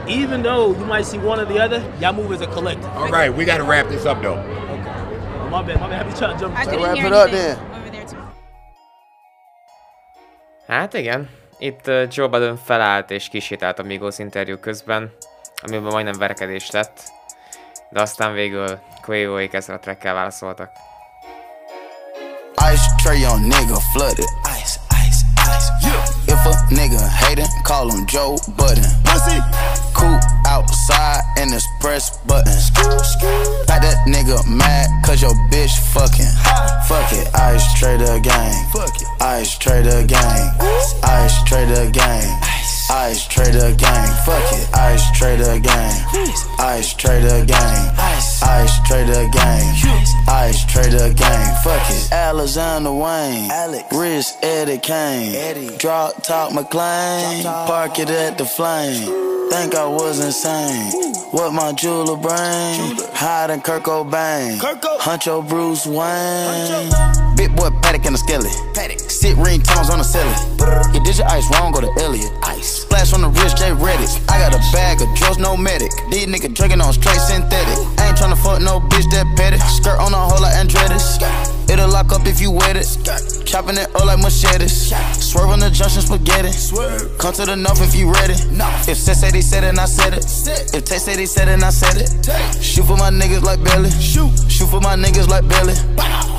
even 0.08 0.42
though 0.42 0.70
you 0.78 0.84
might 0.84 1.04
see 1.06 1.18
one 1.18 1.40
or 1.40 1.44
the 1.44 1.58
other, 1.58 1.80
y'all 2.00 2.12
move 2.12 2.32
as 2.32 2.40
a 2.40 2.46
collective. 2.46 2.90
All 2.96 3.08
right, 3.08 3.32
we 3.34 3.44
got 3.44 3.58
to 3.58 3.64
wrap 3.64 3.88
this 3.88 4.04
up 4.06 4.22
though. 4.22 4.36
Oh, 4.36 5.48
my 5.50 5.62
bad, 5.62 5.80
my 5.80 5.88
bad. 5.88 6.06
I 6.06 6.10
be 6.10 6.16
trying 6.16 6.34
to 6.34 6.40
jump. 6.40 6.58
I 6.58 6.64
couldn't 6.64 6.82
wrap 6.82 6.96
hear 6.96 7.06
it 7.06 7.12
up 7.12 7.30
then. 7.30 7.58
over 7.58 7.90
there 7.90 8.04
too. 8.06 8.16
Hát 10.66 10.94
igen, 10.94 11.28
itt 11.58 11.90
Joe 12.10 12.28
Budden 12.28 12.56
felállt 12.56 13.10
és 13.10 13.28
kisétált 13.28 13.78
a 13.78 13.82
Migos 13.82 14.18
interjú 14.18 14.58
közben, 14.58 15.12
amiben 15.62 15.92
majdnem 15.92 16.18
verkedés 16.18 16.70
lett, 16.70 17.12
de 17.90 18.00
aztán 18.00 18.32
végül 18.32 18.78
Quavoék 19.02 19.52
ezzel 19.52 19.74
a 19.74 19.78
trackkel 19.78 20.14
válaszoltak. 20.14 20.70
Ice 22.72 22.94
tray 23.02 23.26
on 23.26 23.40
nigga 23.40 23.78
flooded. 23.92 24.28
Ice, 24.60 24.80
ice, 25.06 25.20
ice. 25.36 25.68
If 26.26 26.46
a 26.46 26.66
nigga 26.68 27.00
hatin', 27.08 27.62
call 27.62 27.90
him 27.90 28.06
Joe 28.06 28.36
Budden. 28.56 29.02
Pussy. 29.02 29.38
Cool 29.92 30.18
outside 30.44 31.22
and 31.36 31.52
it's 31.52 31.66
press 31.80 32.18
button. 32.26 32.52
Got 33.66 33.82
that 33.82 33.98
nigga 34.06 34.42
mad 34.46 34.88
cause 35.04 35.22
your 35.22 35.34
bitch 35.50 35.76
fucking. 35.92 36.32
Fuck 36.88 37.12
it, 37.12 37.28
ice 37.34 37.78
trader 37.78 38.18
gang. 38.20 38.54
Fuck 38.72 38.96
it, 39.00 39.08
ice 39.20 39.58
trader 39.58 40.02
gang. 40.06 40.50
Ice 41.02 41.42
trader 41.44 41.90
gang. 41.90 42.55
Ice 42.90 43.26
trader 43.26 43.74
gang. 43.74 44.08
Fuck 44.24 44.52
it, 44.52 44.74
ice 44.74 45.10
trader 45.18 45.58
gang. 45.58 46.04
Ice 46.58 46.94
trader 46.94 47.44
gang. 47.44 47.94
Ice 47.98 48.80
trader 48.86 49.28
gang. 49.30 49.74
Ice 50.28 50.64
trader 50.66 51.12
gang. 51.12 51.54
Fuck 51.64 51.90
it, 51.90 52.12
Alexander 52.12 52.92
Wang. 52.92 53.50
Rich 53.92 54.26
Eddie 54.42 54.78
Kane. 54.78 55.76
Drop 55.78 56.22
top 56.22 56.52
McLean. 56.52 57.42
Park 57.44 57.98
it 57.98 58.10
at 58.10 58.38
the 58.38 58.44
flame. 58.44 59.24
Think 59.50 59.74
I 59.76 59.86
was 59.86 60.18
insane. 60.18 60.92
What 61.30 61.52
my 61.52 61.72
jeweler 61.72 62.16
brain? 62.16 62.96
Hiding 63.14 63.60
Kurt 63.60 63.84
Cobain. 63.84 64.58
Huncho 65.00 65.48
Bruce 65.48 65.86
Wayne. 65.86 67.36
Big 67.36 67.54
boy 67.54 67.70
Patek 67.82 68.06
and 68.06 68.16
a 68.16 68.18
skelly. 68.18 68.50
Patek. 68.74 69.00
Sit 69.10 69.36
ring 69.36 69.60
tones 69.62 69.88
on 69.88 69.98
the 69.98 70.04
ceiling. 70.04 70.94
You 70.94 71.00
did 71.04 71.18
your 71.18 71.28
ice 71.28 71.46
wrong, 71.52 71.72
go 71.72 71.80
to 71.80 72.02
Elliot. 72.02 72.32
Splash 72.96 73.12
on 73.12 73.20
the 73.20 73.28
wrist, 73.28 73.58
J 73.58 73.72
Reddick. 73.76 74.08
I 74.24 74.40
got 74.40 74.56
a 74.56 74.62
bag 74.72 75.02
of 75.02 75.08
drugs, 75.16 75.36
no 75.36 75.54
medic. 75.54 75.92
These 76.10 76.32
niggas 76.32 76.54
drinking 76.54 76.80
on 76.80 76.94
straight 76.94 77.20
synthetic. 77.20 77.76
I 78.00 78.08
ain't 78.08 78.16
tryna 78.16 78.40
fuck 78.40 78.62
no 78.62 78.80
bitch 78.80 79.04
that 79.12 79.28
petty. 79.36 79.58
Skirt 79.76 80.00
on 80.00 80.14
a 80.14 80.16
hole 80.16 80.40
like 80.40 80.56
Andretti's. 80.56 81.20
It'll 81.68 81.90
lock 81.92 82.10
up 82.12 82.24
if 82.24 82.40
you 82.40 82.50
wet 82.50 82.72
it. 82.72 82.88
Chopping 83.44 83.76
it 83.76 83.94
up 83.94 84.06
like 84.06 84.16
machetes. 84.24 84.96
Swerve 85.12 85.50
on 85.50 85.60
the 85.60 85.68
junction 85.68 86.00
spaghetti. 86.00 86.48
Come 87.20 87.34
to 87.36 87.44
the 87.44 87.54
north 87.54 87.84
if 87.84 87.94
you 87.94 88.08
ready. 88.10 88.32
If 88.88 88.96
Seth 88.96 89.20
said 89.20 89.34
he 89.34 89.42
said 89.42 89.64
it, 89.64 89.76
and 89.76 89.80
I 89.80 89.84
said 89.84 90.14
it. 90.16 90.24
If 90.72 90.88
Tay 90.88 90.96
said 90.96 91.18
he 91.18 91.26
said 91.26 91.48
it, 91.48 91.60
and 91.60 91.64
I 91.64 91.76
said 91.76 92.00
it. 92.00 92.08
Shoot 92.64 92.88
for 92.88 92.96
my 92.96 93.10
niggas 93.12 93.42
like 93.42 93.62
Belly. 93.62 93.90
Shoot. 94.00 94.32
Shoot 94.48 94.72
for 94.72 94.80
my 94.80 94.96
niggas 94.96 95.28
like 95.28 95.44
Belly. 95.52 95.76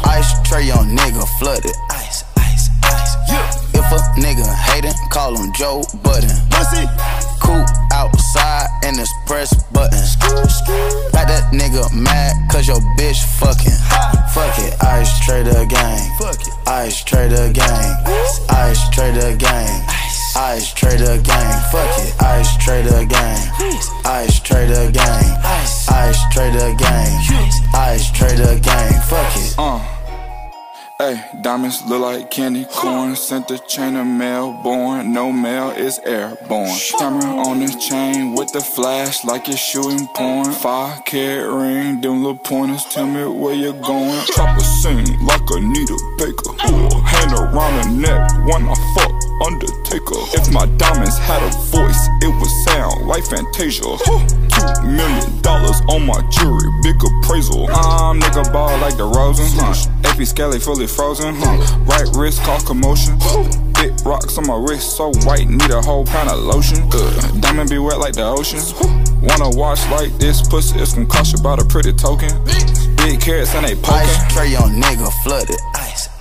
Ice 0.09 0.33
tray 0.41 0.71
on 0.71 0.89
nigga 0.89 1.21
flooded. 1.37 1.69
Ice, 1.91 2.23
ice, 2.35 2.69
ice. 2.81 3.66
If 3.87 3.93
a 3.93 4.19
nigga 4.19 4.43
hatin', 4.43 4.91
call 5.09 5.37
him 5.37 5.53
Joe 5.53 5.81
Budden. 6.03 6.29
Pussy. 6.51 6.83
Cool 7.39 7.63
outside 7.93 8.67
and 8.83 8.99
it's 8.99 9.13
press 9.25 9.55
button. 9.71 10.03
Got 11.15 11.31
that 11.31 11.53
nigga 11.53 11.87
mad 11.95 12.35
cause 12.51 12.67
your 12.67 12.81
bitch 12.99 13.23
fucking. 13.39 13.71
Fuck 14.35 14.59
it, 14.59 14.75
ice 14.83 15.23
trader 15.25 15.65
gang. 15.65 16.03
Ice 16.67 17.01
trader 17.05 17.49
gang. 17.53 17.95
Ice 18.49 18.89
trader 18.89 19.37
gang. 19.37 19.85
Ice 20.35 20.73
trader 20.73 21.21
gang. 21.23 21.61
Fuck 21.71 21.99
it, 22.03 22.21
ice 22.21 22.57
trader 22.57 23.05
gang. 23.05 23.39
Ice 24.03 24.39
trader 24.41 24.91
gang. 24.91 25.23
Ice 25.87 26.21
trader 26.33 26.75
gang. 26.75 27.07
Ice 27.73 28.11
trader 28.11 28.59
gang. 28.59 29.01
Fuck 29.07 29.37
it. 29.37 29.55
Uh. 29.57 29.96
Hey, 30.99 31.23
diamonds 31.41 31.83
look 31.85 32.01
like 32.01 32.31
candy 32.31 32.65
corn. 32.65 33.15
Sent 33.15 33.47
the 33.47 33.59
chain 33.59 33.95
of 33.95 34.07
mail, 34.07 34.59
born. 34.63 35.13
No 35.13 35.31
mail 35.31 35.69
is 35.69 35.99
airborne. 35.99 36.75
Camera 36.97 37.37
on 37.45 37.59
the 37.59 37.67
chain 37.87 38.33
with 38.33 38.51
the 38.51 38.61
flash 38.61 39.23
like 39.23 39.47
it's 39.47 39.59
shooting 39.59 40.07
porn. 40.15 40.51
Five 40.53 41.05
carat 41.05 41.53
ring, 41.53 42.01
them 42.01 42.23
little 42.23 42.39
pointers 42.39 42.83
tell 42.85 43.05
me 43.05 43.25
where 43.27 43.53
you're 43.53 43.79
going. 43.79 44.25
Chop 44.33 44.57
a 44.57 44.61
scene 44.61 45.23
like 45.23 45.45
Anita 45.51 45.97
Baker. 46.17 46.49
Ooh, 46.65 46.89
hand 47.05 47.31
around 47.31 47.77
the 47.77 48.01
neck 48.01 48.31
when 48.49 48.65
I 48.67 48.73
fuck 48.95 49.13
Undertaker. 49.45 50.17
If 50.33 50.51
my 50.51 50.65
diamonds 50.81 51.17
had 51.19 51.43
a 51.43 51.53
voice, 51.69 52.09
it 52.25 52.33
would 52.33 52.49
sound 52.65 53.05
like 53.05 53.23
Fantasia. 53.23 53.83
Two 53.83 54.17
million 54.81 55.41
dollars 55.41 55.79
on 55.89 56.07
my 56.07 56.25
jewelry, 56.31 56.71
big 56.81 56.97
appraisal. 56.97 57.69
I'm 57.69 58.19
nigga 58.19 58.51
ball 58.51 58.75
like 58.79 58.97
the 58.97 59.05
Rosen, 59.05 59.45
AP 60.17 60.25
Skelly 60.25 60.59
fully 60.59 60.87
frozen, 60.87 61.35
huh? 61.37 61.77
Right 61.85 62.07
wrist 62.15 62.41
cause 62.41 62.63
commotion. 62.63 63.19
Big 63.73 63.93
rocks 64.03 64.35
on 64.39 64.47
my 64.47 64.55
wrist, 64.55 64.97
so 64.97 65.11
white, 65.25 65.47
need 65.47 65.69
a 65.69 65.79
whole 65.79 66.05
pound 66.05 66.29
of 66.29 66.39
lotion. 66.39 66.89
Diamond 67.39 67.69
be 67.69 67.77
wet 67.77 67.99
like 67.99 68.13
the 68.13 68.23
ocean. 68.23 68.59
Wanna 69.21 69.55
watch 69.55 69.79
like 69.91 70.17
this 70.17 70.41
pussy, 70.47 70.79
it's 70.79 70.95
gonna 70.95 71.05
cost 71.05 71.33
you 71.33 71.39
about 71.39 71.61
a 71.61 71.65
pretty 71.65 71.93
token. 71.93 72.31
Big 72.97 73.21
carrots 73.21 73.53
and 73.53 73.67
they 73.67 73.75
poking. 73.75 73.93
Ice 73.93 74.33
tray 74.33 74.55
on 74.55 74.81
nigga 74.81 75.11
flooded. 75.23 75.55
Ice. 75.75 76.16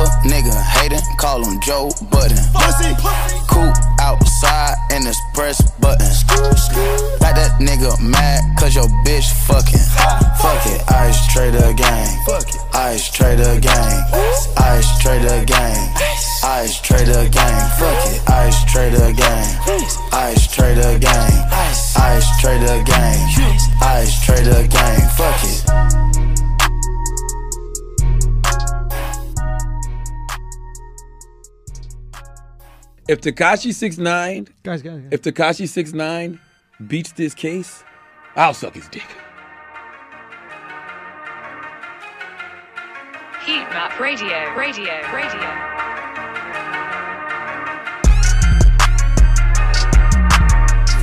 If 0.00 0.08
a 0.08 0.28
nigga 0.28 0.56
hatin', 0.56 1.04
call 1.18 1.44
him 1.44 1.60
Joe 1.60 1.90
Budden. 2.10 2.38
Pussy. 2.54 2.96
Cool 3.48 3.72
outside 4.00 4.74
and 4.92 5.06
it's 5.06 5.20
press 5.34 5.60
button. 5.78 6.08
Got 7.20 7.36
that 7.36 7.60
nigga 7.60 8.00
mad 8.00 8.40
cause 8.58 8.74
your 8.74 8.88
bitch 9.04 9.28
fucking. 9.46 9.78
Fuck 10.40 10.64
it, 10.72 10.80
ice 10.90 11.26
trader 11.28 11.72
gang. 11.74 12.08
Ice 12.72 13.10
trader 13.10 13.60
gang. 13.60 14.04
Ice 14.56 14.98
trader 15.00 15.44
gang. 15.44 15.94
Ice 16.44 16.80
trader 16.80 17.28
gang. 17.28 17.70
Fuck 17.76 18.06
it, 18.08 18.30
ice 18.30 18.64
trader 18.64 19.12
gang. 19.12 19.46
Ice 20.12 20.46
trader 20.46 20.98
gang. 20.98 21.32
Ice 21.96 22.40
trader 22.40 22.82
gang. 22.84 23.18
Ice 23.82 24.24
trader 24.24 24.66
gang. 24.66 25.08
Fuck 25.10 25.44
it. 25.44 26.29
If 33.10 33.20
Tekashi 33.22 33.74
69 33.74 34.46
Guys, 34.62 34.82
guys, 34.82 35.00
guys. 35.00 35.08
if 35.10 35.22
Tekashi 35.22 35.68
69 35.68 36.38
beats 36.86 37.10
this 37.10 37.34
case, 37.34 37.82
I'll 38.36 38.54
suck 38.54 38.74
his 38.74 38.86
dick. 38.86 39.02
Heat 43.44 43.66
Map 43.74 43.98
Radio, 43.98 44.54
Radio, 44.54 44.94
Radio. 45.12 45.50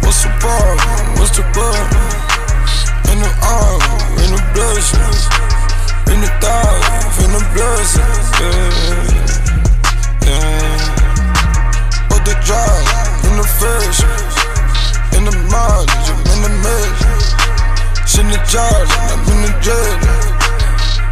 What's 0.02 0.24
the 0.24 0.32
problem? 0.40 1.20
What's 1.20 1.36
the 1.36 1.44
problem? 1.52 1.88
In 3.12 3.18
the 3.20 3.32
arm, 3.44 3.82
in 4.24 4.30
the 4.32 4.42
bloodshed, 4.54 5.18
in 6.14 6.20
the 6.24 6.32
thought, 6.40 7.14
in 7.24 7.30
the 7.36 7.44
bloodshed, 7.52 8.16
yeah, 10.24 10.32
yeah. 10.32 10.57
Drive 12.48 12.88
in 13.28 13.36
the 13.36 13.44
fish, 13.44 14.00
in 15.20 15.28
the 15.28 15.36
mileage, 15.52 16.08
I'm 16.08 16.24
in 16.32 16.42
the 16.48 16.54
mix. 16.64 18.16
In 18.16 18.32
the 18.32 18.40
jar, 18.48 18.88
I'm 19.12 19.20
in 19.36 19.40
the 19.44 19.52
jet. 19.60 20.00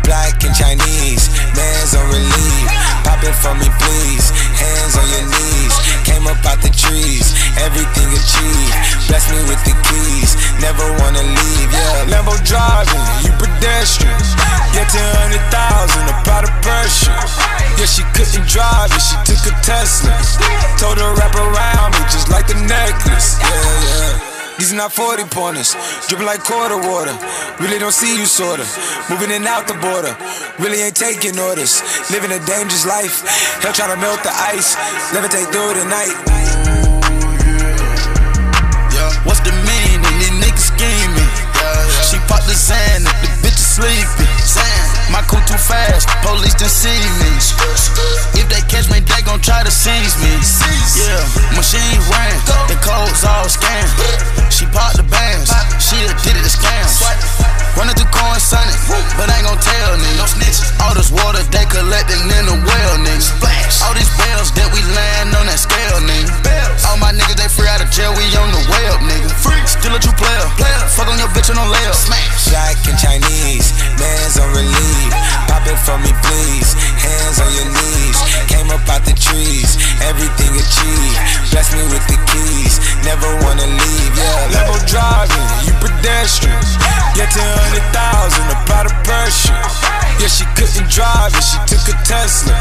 Black 0.07 0.39
and 0.47 0.55
Chinese, 0.55 1.27
man's 1.51 1.91
on 1.91 2.07
relief. 2.07 2.71
Pop 3.03 3.19
it 3.19 3.35
for 3.35 3.51
me, 3.51 3.67
please. 3.83 4.31
Hands 4.55 4.95
on 4.95 5.07
your 5.11 5.27
knees. 5.27 5.75
Came 6.07 6.23
up 6.23 6.39
out 6.47 6.63
the 6.63 6.71
trees, 6.71 7.35
everything 7.59 8.07
achieved. 8.15 8.79
Bless 9.11 9.27
me 9.27 9.43
with 9.51 9.59
the 9.67 9.75
keys, 9.91 10.39
never 10.63 10.87
wanna 11.03 11.19
leave. 11.19 11.69
Yeah, 11.69 12.15
Lambo 12.15 12.39
driving, 12.47 13.03
you 13.27 13.35
pedestrian. 13.35 14.15
To 14.75 15.01
hundred 15.17 15.39
thousand, 15.51 16.03
about 16.07 16.43
the 16.43 16.51
pressure. 16.59 17.15
Yeah, 17.79 17.87
she 17.87 18.03
couldn't 18.11 18.43
drive 18.43 18.91
it, 18.91 18.99
she 18.99 19.15
took 19.23 19.43
a 19.47 19.55
Tesla. 19.63 20.11
Told 20.75 20.99
her 20.99 21.15
wrap 21.15 21.31
around 21.31 21.95
me 21.95 22.03
just 22.11 22.27
like 22.27 22.45
the 22.45 22.59
necklace. 22.63 23.39
Yeah, 23.39 23.49
yeah. 23.49 24.55
These 24.59 24.75
are 24.75 24.79
not 24.79 24.91
40 24.91 25.31
pointers, 25.31 25.75
dripping 26.07 26.27
like 26.27 26.43
quarter 26.43 26.75
water. 26.75 27.15
Really 27.59 27.79
don't 27.79 27.95
see 27.95 28.19
you, 28.19 28.27
sorta. 28.27 28.67
Moving 29.09 29.31
in 29.31 29.47
out 29.47 29.65
the 29.67 29.79
border, 29.79 30.11
really 30.59 30.83
ain't 30.83 30.95
taking 30.95 31.39
orders. 31.39 31.79
Living 32.11 32.35
a 32.35 32.39
dangerous 32.43 32.85
life, 32.85 33.23
hell 33.63 33.71
trying 33.71 33.95
to 33.95 33.99
melt 33.99 34.21
the 34.27 34.31
ice. 34.53 34.75
Levitate 35.15 35.55
through 35.55 35.75
the 35.75 35.87
night. 35.87 36.15
Yeah. 38.91 39.11
What's 39.23 39.39
the 39.39 39.55
meaning? 39.65 40.15
These 40.19 40.35
niggas 40.39 40.67
scheming. 40.71 41.31
She 42.05 42.19
popped 42.27 42.45
the 42.45 42.53
sand, 42.53 43.07
the 43.07 43.31
bitch 43.39 43.55
is 43.55 43.71
sleeping. 43.79 44.34
My 45.15 45.21
cool 45.31 45.39
too 45.47 45.55
fast, 45.55 46.09
police 46.27 46.55
done 46.55 46.67
see 46.67 46.91
me. 46.91 47.31
If 48.35 48.51
they 48.51 48.59
catch 48.67 48.91
me, 48.91 48.99
they 48.99 49.21
gon' 49.23 49.39
try 49.39 49.63
to 49.63 49.71
seize 49.71 50.11
me. 50.19 50.27
Yeah, 50.99 51.23
machine 51.55 52.03
ran, 52.11 52.35
the 52.67 52.75
codes 52.83 53.23
all 53.23 53.47
scanned. 53.47 53.87
She 54.51 54.65
popped 54.75 54.97
the 54.97 55.03
bands, 55.03 55.55
she 55.79 55.95
did 55.95 56.35
it 56.35 56.43
to 56.43 56.51
scam. 56.51 57.54
Running 57.75 57.95
through 57.99 58.07
coin 58.15 58.39
sunny, 58.39 58.71
but 59.19 59.27
ain't 59.27 59.43
gon' 59.43 59.59
tell 59.59 59.91
niggas. 59.99 60.63
All 60.79 60.95
this 60.95 61.11
water 61.11 61.43
they 61.51 61.67
collecting 61.67 62.23
in 62.23 62.43
the 62.47 62.55
well, 62.55 62.93
niggas. 63.03 63.35
Splash. 63.35 63.83
All 63.83 63.91
these 63.91 64.07
bells 64.15 64.49
that 64.55 64.71
we 64.71 64.79
land 64.95 65.35
on 65.35 65.43
that 65.51 65.59
scale, 65.59 65.99
nigga. 66.07 66.31
Bells. 66.39 66.87
All 66.87 66.95
my 67.03 67.11
niggas 67.11 67.35
they 67.35 67.51
free 67.51 67.67
out 67.67 67.83
of 67.83 67.91
jail, 67.91 68.15
we 68.15 68.23
on 68.39 68.47
the 68.55 68.63
way 68.71 68.83
up, 68.95 69.03
nigga. 69.03 69.27
Still 69.67 69.91
a 69.91 69.99
true 69.99 70.15
player, 70.15 70.47
fuck 70.95 71.11
on 71.11 71.19
your 71.19 71.27
bitch 71.35 71.51
on 71.51 71.59
no 71.59 71.67
layup. 71.67 71.93
Smash. 71.93 72.47
Black 72.47 72.79
and 72.87 72.95
Chinese, 72.95 73.75
man's 73.99 74.39
on 74.39 74.47
relief. 74.55 75.11
Pop 75.51 75.67
it 75.67 75.75
for 75.83 75.99
me, 75.99 76.15
please. 76.23 76.79
Hands 76.95 77.37
on 77.43 77.51
your 77.59 77.69
knees. 77.75 78.17
Came 78.47 78.71
up 78.71 78.87
out 78.87 79.03
the 79.03 79.11
trees, 79.19 79.75
everything 79.99 80.55
achieved. 80.55 81.19
Bless 81.51 81.75
me 81.75 81.83
with 81.91 82.05
the 82.07 82.15
keys, 82.31 82.79
never 83.03 83.27
wanna 83.43 83.67
leave. 83.67 84.11
Yeah, 84.15 84.63
level 84.63 84.79
driving, 84.87 85.43
you 85.67 85.73
pedestrian. 85.83 86.55
Get 87.35 87.51
hundred 87.51 87.83
thousand, 87.91 88.47
about 88.47 88.87
the 88.87 88.95
pressure. 89.03 89.59
Yeah, 90.23 90.31
she 90.31 90.47
couldn't 90.55 90.87
drive 90.87 91.35
it, 91.35 91.43
she 91.43 91.59
took 91.67 91.83
a 91.91 91.95
Tesla. 92.07 92.55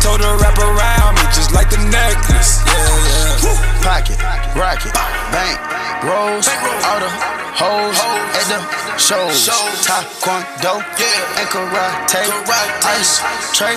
Told 0.00 0.24
her 0.24 0.40
wrap 0.40 0.56
around 0.56 1.20
me 1.20 1.24
just 1.36 1.52
like 1.52 1.68
the 1.68 1.76
necklace. 1.92 2.64
Yeah, 2.64 2.80
yeah. 3.44 3.84
Pocket, 3.84 4.16
rocket, 4.56 4.96
bank, 5.28 5.60
rolls, 6.00 6.48
all 6.48 6.96
the 6.96 7.12
hoes 7.60 8.00
at 8.40 8.46
the 8.48 8.58
shows. 8.96 9.52
Taekwondo 9.84 10.80
and 10.80 11.48
karate, 11.52 12.24
ice, 12.88 13.20
tray, 13.52 13.76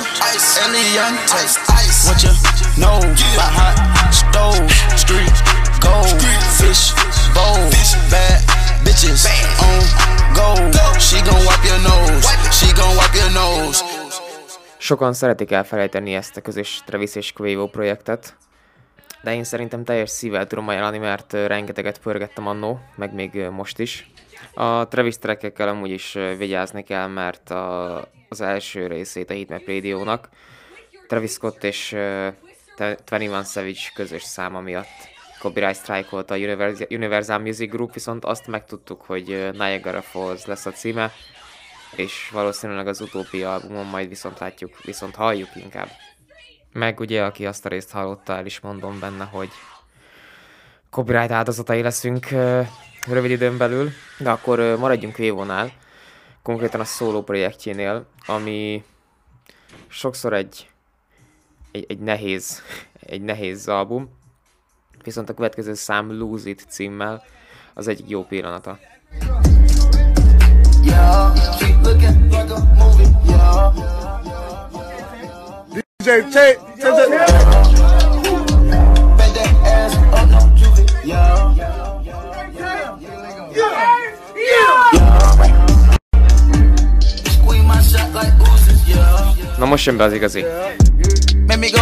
Eliantte. 0.64 1.60
What 2.08 2.24
you 2.24 2.32
know 2.80 3.04
about 3.04 3.52
hot 3.60 3.76
stoves, 4.16 4.72
street, 4.96 5.36
gold, 5.84 6.16
fish, 6.56 6.96
bowl, 7.36 7.60
bad 8.08 8.40
bitches 8.88 9.28
on 9.60 10.19
gold. 10.34 10.74
She 11.00 11.22
gon' 11.22 11.44
wipe 11.48 11.66
your 11.68 11.82
nose, 11.82 12.28
she 12.52 12.74
gon' 12.74 12.96
wipe 13.00 13.18
your 13.18 13.32
nose. 13.34 13.84
Sokan 14.78 15.14
szeretik 15.14 15.52
elfelejteni 15.52 16.14
ezt 16.14 16.38
a 16.38 16.42
közös 16.42 16.82
Travis 16.86 17.16
és 17.16 17.32
Quavo 17.32 17.68
projektet, 17.68 18.36
de 19.24 19.34
én 19.34 19.44
szerintem 19.44 19.84
teljes 19.84 20.10
szívvel 20.10 20.48
tudom 20.48 20.68
ajánlani, 20.68 20.98
mert 20.98 21.34
rengeteget 21.34 22.00
pörgettem 22.00 22.48
annó, 22.48 22.80
meg 22.96 23.14
még 23.14 23.48
most 23.52 23.80
is. 23.80 24.12
A 24.54 24.88
Travis 24.88 25.18
trackekkel 25.18 25.68
amúgy 25.68 25.92
is 25.92 26.18
vigyázni 26.38 26.84
kell, 26.84 27.08
mert 27.08 27.50
a, 27.50 27.98
az 28.30 28.42
első 28.42 28.88
részét 28.88 29.30
a 29.30 29.34
Hitmap 29.34 29.68
Radio-nak 29.68 30.30
Travis 31.08 31.32
Scott 31.32 31.64
és 31.64 31.92
uh, 31.92 32.34
21 33.10 33.46
Savage 33.46 33.80
közös 33.94 34.24
száma 34.24 34.60
miatt 34.60 35.18
copyright 35.40 35.76
strike 35.76 36.08
volt 36.10 36.32
a 36.32 36.36
Universal, 36.90 37.40
Music 37.40 37.72
Group, 37.72 37.94
viszont 37.94 38.26
azt 38.26 38.48
megtudtuk, 38.48 39.02
hogy 39.02 39.50
Niagara 39.54 40.02
Falls 40.02 40.46
lesz 40.46 40.66
a 40.66 40.72
címe, 40.72 41.12
és 41.96 42.30
valószínűleg 42.32 42.88
az 42.88 43.02
utópia 43.02 43.54
albumon 43.54 43.86
majd 43.86 44.10
viszont 44.10 44.40
látjuk, 44.40 44.82
viszont 44.84 45.16
halljuk 45.16 45.50
inkább. 45.56 45.90
Meg 46.74 47.00
ugye, 47.00 47.24
aki 47.24 47.46
azt 47.46 47.66
a 47.66 47.70
részt 47.70 47.92
hallotta, 47.92 48.34
el 48.34 48.46
is 48.46 48.60
mondom 48.60 49.00
benne, 49.00 49.24
hogy 49.24 49.50
copyright 50.90 51.32
áldozatai 51.32 51.82
leszünk 51.82 52.28
rövid 53.08 53.32
időn 53.32 53.58
belül, 53.58 53.90
de 54.20 54.30
akkor 54.30 54.78
maradjunk 54.80 55.16
Vévonál, 55.16 55.72
konkrétan 56.44 56.80
a 56.80 56.86
szóló 56.86 57.24
projektjénél, 57.24 58.06
ami 58.26 58.84
sokszor 59.88 60.34
egy, 60.34 60.70
egy, 61.72 61.86
egy 61.88 62.00
nehéz, 62.00 62.62
egy 63.00 63.22
nehéz 63.22 63.68
album, 63.68 64.19
viszont 65.04 65.30
a 65.30 65.34
következő 65.34 65.74
szám 65.74 66.18
Lose 66.18 66.50
It 66.50 66.66
címmel 66.70 67.24
az 67.74 67.88
egyik 67.88 68.10
jó 68.10 68.24
pillanata. 68.24 68.78
Yeah, 70.84 71.34
keep 71.60 71.84
looking 71.84 72.32
like 72.32 72.54
a 72.54 72.60
movie. 72.78 73.08
Yeah. 73.28 73.98
Na 89.58 89.66
most 89.66 89.86
jön 89.86 89.98
be 89.98 90.04
az 90.04 90.14
igazi. 90.14 90.46
Make. 91.48 91.80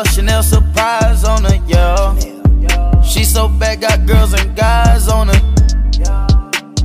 A 0.00 0.08
Chanel 0.08 0.42
surprise 0.42 1.24
on 1.24 1.44
her, 1.44 1.58
yeah. 1.66 3.00
She 3.02 3.24
so 3.24 3.48
bad, 3.48 3.80
got 3.80 4.06
girls 4.06 4.32
and 4.32 4.56
guys 4.56 5.08
on 5.08 5.28
her. 5.28 5.40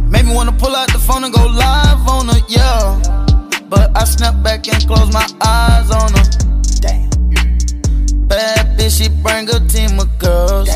Made 0.10 0.26
me 0.26 0.34
wanna 0.34 0.52
pull 0.52 0.76
out 0.76 0.92
the 0.92 1.00
phone 1.00 1.24
and 1.24 1.34
go 1.34 1.46
live 1.46 2.08
on 2.08 2.28
her, 2.28 2.42
yeah. 2.48 3.00
But 3.68 3.96
I 3.98 4.04
snap 4.04 4.44
back 4.44 4.68
and 4.68 4.86
close 4.86 5.12
my 5.12 5.28
eyes 5.42 5.90
on 5.92 6.14
her. 6.14 6.26
Damn. 6.82 7.10
Bad 8.28 8.78
bitch, 8.78 8.98
she 8.98 9.10
bring 9.24 9.50
a 9.50 9.60
team 9.68 10.00
of 10.00 10.10
girls. 10.20 10.70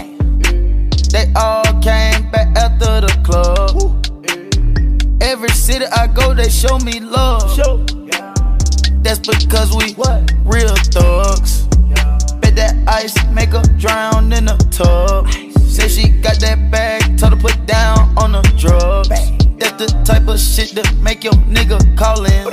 They 1.11 1.31
all 1.35 1.63
came 1.81 2.31
back 2.31 2.55
after 2.57 3.01
the 3.01 3.13
club. 3.23 4.01
Every 5.21 5.49
city 5.49 5.85
I 5.85 6.07
go, 6.07 6.33
they 6.33 6.49
show 6.49 6.79
me 6.79 6.99
love. 6.99 7.53
Show. 7.55 7.85
That's 9.03 9.19
because 9.19 9.75
we 9.75 9.93
what? 9.93 10.31
real 10.45 10.75
thugs. 10.91 11.67
That 12.63 12.77
ice 12.87 13.13
make 13.31 13.49
her 13.49 13.61
drown 13.77 14.31
in 14.31 14.45
the 14.45 14.55
tub. 14.71 15.27
Say 15.67 15.89
she 15.89 16.07
got 16.23 16.39
that 16.39 16.71
bag, 16.71 17.17
told 17.17 17.33
her 17.33 17.39
put 17.39 17.65
down 17.65 18.17
on 18.17 18.31
the 18.31 18.41
drugs. 18.55 19.09
That's 19.59 19.75
the 19.75 19.87
type 20.05 20.29
of 20.29 20.39
shit 20.39 20.71
that 20.75 20.87
make 21.03 21.25
your 21.25 21.33
nigga 21.43 21.75
call 21.97 22.23
in. 22.23 22.47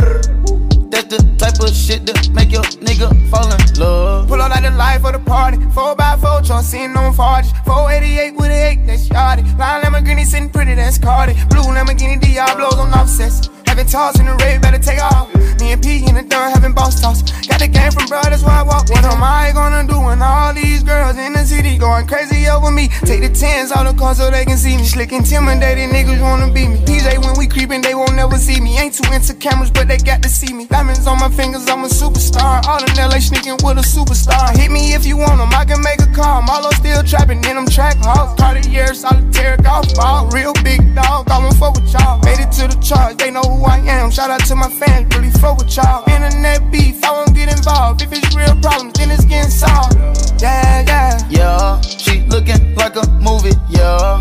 That's 0.90 1.06
the 1.06 1.22
type 1.38 1.62
of 1.62 1.70
shit 1.70 2.06
that 2.06 2.28
make 2.34 2.50
your 2.50 2.66
nigga 2.82 3.06
fall 3.30 3.46
in 3.54 3.62
love. 3.78 4.26
Pull 4.26 4.42
up 4.42 4.50
like 4.50 4.64
the 4.64 4.72
life 4.72 5.04
of 5.04 5.12
the 5.12 5.20
party. 5.20 5.58
4x4 5.58 6.44
trunk 6.44 6.66
sitting 6.66 6.96
on 6.96 7.14
40. 7.14 7.46
488 7.64 8.34
with 8.34 8.50
a 8.50 8.82
8, 8.82 8.86
that's 8.88 9.08
yardie. 9.10 9.46
Line 9.58 9.82
Lamborghini 9.82 10.26
sitting 10.26 10.50
pretty, 10.50 10.74
that's 10.74 10.98
Cardi. 10.98 11.34
Blue 11.50 11.62
Lamborghini 11.70 12.20
Diablos 12.20 12.74
on 12.74 12.92
offsets. 12.94 13.48
Having 13.70 13.86
talks 13.86 14.18
in 14.18 14.26
the 14.26 14.34
red, 14.34 14.60
better 14.60 14.82
take 14.82 14.98
off. 14.98 15.30
Me 15.60 15.70
and 15.70 15.80
P 15.80 16.02
in 16.02 16.16
the 16.16 16.22
dirt 16.22 16.50
having 16.50 16.74
boss 16.74 17.00
talks. 17.00 17.22
Got 17.46 17.60
the 17.60 17.68
game 17.68 17.92
from 17.92 18.10
bro, 18.10 18.18
that's 18.26 18.42
why 18.42 18.58
I 18.58 18.62
walk. 18.62 18.90
What 18.90 19.04
am 19.04 19.22
I 19.22 19.52
gonna 19.54 19.86
do 19.86 20.00
when 20.00 20.20
all 20.20 20.52
these 20.52 20.82
girls 20.82 21.16
in 21.16 21.34
the 21.34 21.44
city 21.46 21.78
going 21.78 22.08
crazy 22.08 22.48
over 22.48 22.72
me? 22.72 22.88
Take 23.06 23.22
the 23.22 23.30
tens 23.30 23.70
the 23.70 23.94
car 23.94 24.14
so 24.16 24.28
they 24.28 24.44
can 24.44 24.58
see 24.58 24.76
me. 24.76 24.82
Slick 24.82 25.12
intimidated 25.12 25.90
niggas 25.90 26.20
wanna 26.20 26.50
beat 26.52 26.66
me. 26.66 26.82
PJ 26.82 27.22
when 27.22 27.38
we 27.38 27.46
creeping, 27.46 27.80
they 27.80 27.94
won't 27.94 28.16
never 28.16 28.38
see 28.38 28.60
me. 28.60 28.76
Ain't 28.78 28.94
too 28.94 29.06
into 29.12 29.34
cameras, 29.34 29.70
but 29.70 29.86
they 29.86 29.98
got 29.98 30.20
to 30.22 30.28
see 30.28 30.52
me. 30.52 30.66
Diamonds 30.66 31.06
on 31.06 31.20
my 31.20 31.30
fingers, 31.30 31.68
I'm 31.68 31.84
a 31.84 31.88
superstar. 31.88 32.66
All 32.66 32.82
in 32.82 32.90
LA 32.98 33.20
sneaking 33.20 33.58
with 33.62 33.78
a 33.78 33.86
superstar. 33.86 34.50
Hit 34.58 34.72
me 34.72 34.94
if 34.94 35.06
you 35.06 35.16
want 35.16 35.40
'em, 35.40 35.54
I 35.54 35.64
can 35.64 35.80
make 35.82 36.00
a 36.02 36.10
call. 36.10 36.42
Marlo 36.42 36.74
still 36.74 37.04
trapping 37.04 37.44
in 37.44 37.54
them 37.54 37.68
track 37.68 37.96
hawks. 38.02 38.34
Cartier, 38.40 38.94
solitaire, 38.94 39.56
golf 39.58 39.86
ball. 39.94 40.26
Real 40.32 40.54
big 40.64 40.80
dog, 40.94 41.30
I 41.30 41.38
won't 41.38 41.56
fuck 41.56 41.74
with 41.76 41.92
y'all. 41.92 42.18
Made 42.24 42.40
it 42.40 42.50
to 42.58 42.66
the 42.66 42.78
charge, 42.82 43.16
they 43.18 43.30
know 43.30 43.42
who 43.42 43.59
I 43.64 43.78
am. 43.78 44.10
Shout 44.10 44.30
out 44.30 44.44
to 44.46 44.56
my 44.56 44.68
fans, 44.68 45.14
really 45.16 45.30
fuck 45.30 45.58
with 45.58 45.74
y'all. 45.76 46.08
Internet 46.08 46.70
beef, 46.70 47.02
I 47.04 47.12
won't 47.12 47.34
get 47.34 47.50
involved. 47.50 48.02
If 48.02 48.12
it's 48.12 48.34
real 48.34 48.56
problems, 48.60 48.94
then 48.94 49.10
it's 49.10 49.24
getting 49.24 49.50
solved. 49.50 49.96
Yeah, 50.40 50.84
yeah. 50.86 51.18
Yeah, 51.28 51.80
she 51.80 52.20
looking 52.26 52.74
like 52.74 52.96
a 52.96 53.06
movie, 53.20 53.56
yeah. 53.68 54.20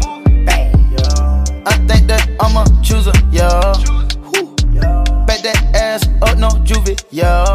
I 1.65 1.73
think 1.87 2.07
that 2.07 2.27
I'm 2.39 2.55
a 2.57 2.65
chooser, 2.83 3.13
yeah. 3.31 3.73
Bet 5.25 5.43
that 5.43 5.59
ass 5.75 6.07
up, 6.21 6.37
no 6.37 6.49
juvie, 6.65 6.97
yeah. 7.11 7.48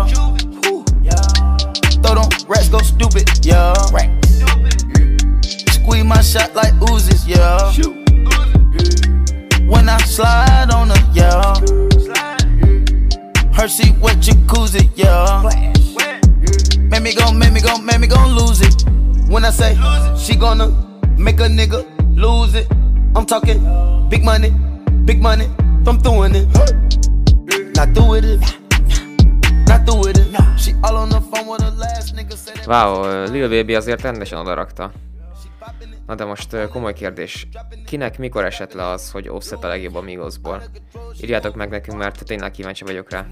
Talking 23.34 23.60
big 24.08 24.22
money, 24.22 24.50
big 25.04 25.20
money. 25.20 25.46
I'm 25.86 25.98
throwing 25.98 26.34
it. 26.34 26.46
Not 27.74 27.88
through 27.94 28.10
with 28.10 28.24
it. 28.24 28.40
Not 29.66 29.80
through 29.86 30.06
with 30.06 30.18
it. 30.18 30.28
She 30.56 30.72
all 30.82 30.96
on 30.96 31.08
the 31.08 31.20
phone 31.20 31.46
with 31.50 31.62
her 31.62 31.74
last 31.76 32.14
nigga 32.14 32.36
said. 32.36 32.66
Wow, 32.66 33.26
Lil 33.32 33.48
Baby 33.48 33.74
azért 33.74 34.02
rendesen 34.02 34.38
odarakta. 34.38 34.92
Na 36.06 36.14
de 36.14 36.24
most 36.24 36.52
ö, 36.52 36.68
komoly 36.68 36.92
kérdés. 36.92 37.48
Kinek 37.86 38.18
mikor 38.18 38.44
esett 38.44 38.72
le 38.72 38.86
az, 38.86 39.10
hogy 39.10 39.28
Offset 39.28 39.64
a 39.64 39.68
legjobb 39.68 39.94
a 39.94 40.00
Migosból? 40.00 40.62
Írjátok 41.20 41.54
meg 41.54 41.68
nekünk, 41.68 41.98
mert 41.98 42.24
tényleg 42.24 42.50
kíváncsi 42.50 42.84
vagyok 42.84 43.10
rá. 43.10 43.26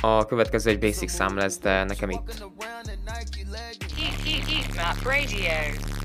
A 0.00 0.24
következő 0.24 0.70
egy 0.70 0.78
basic 0.78 1.12
szám 1.12 1.36
lesz, 1.36 1.58
de 1.58 1.84
nekem 1.84 2.10
itt. 2.10 2.44
Heatmap 4.24 5.04
Radio. 5.04 5.48
Metro 5.88 6.03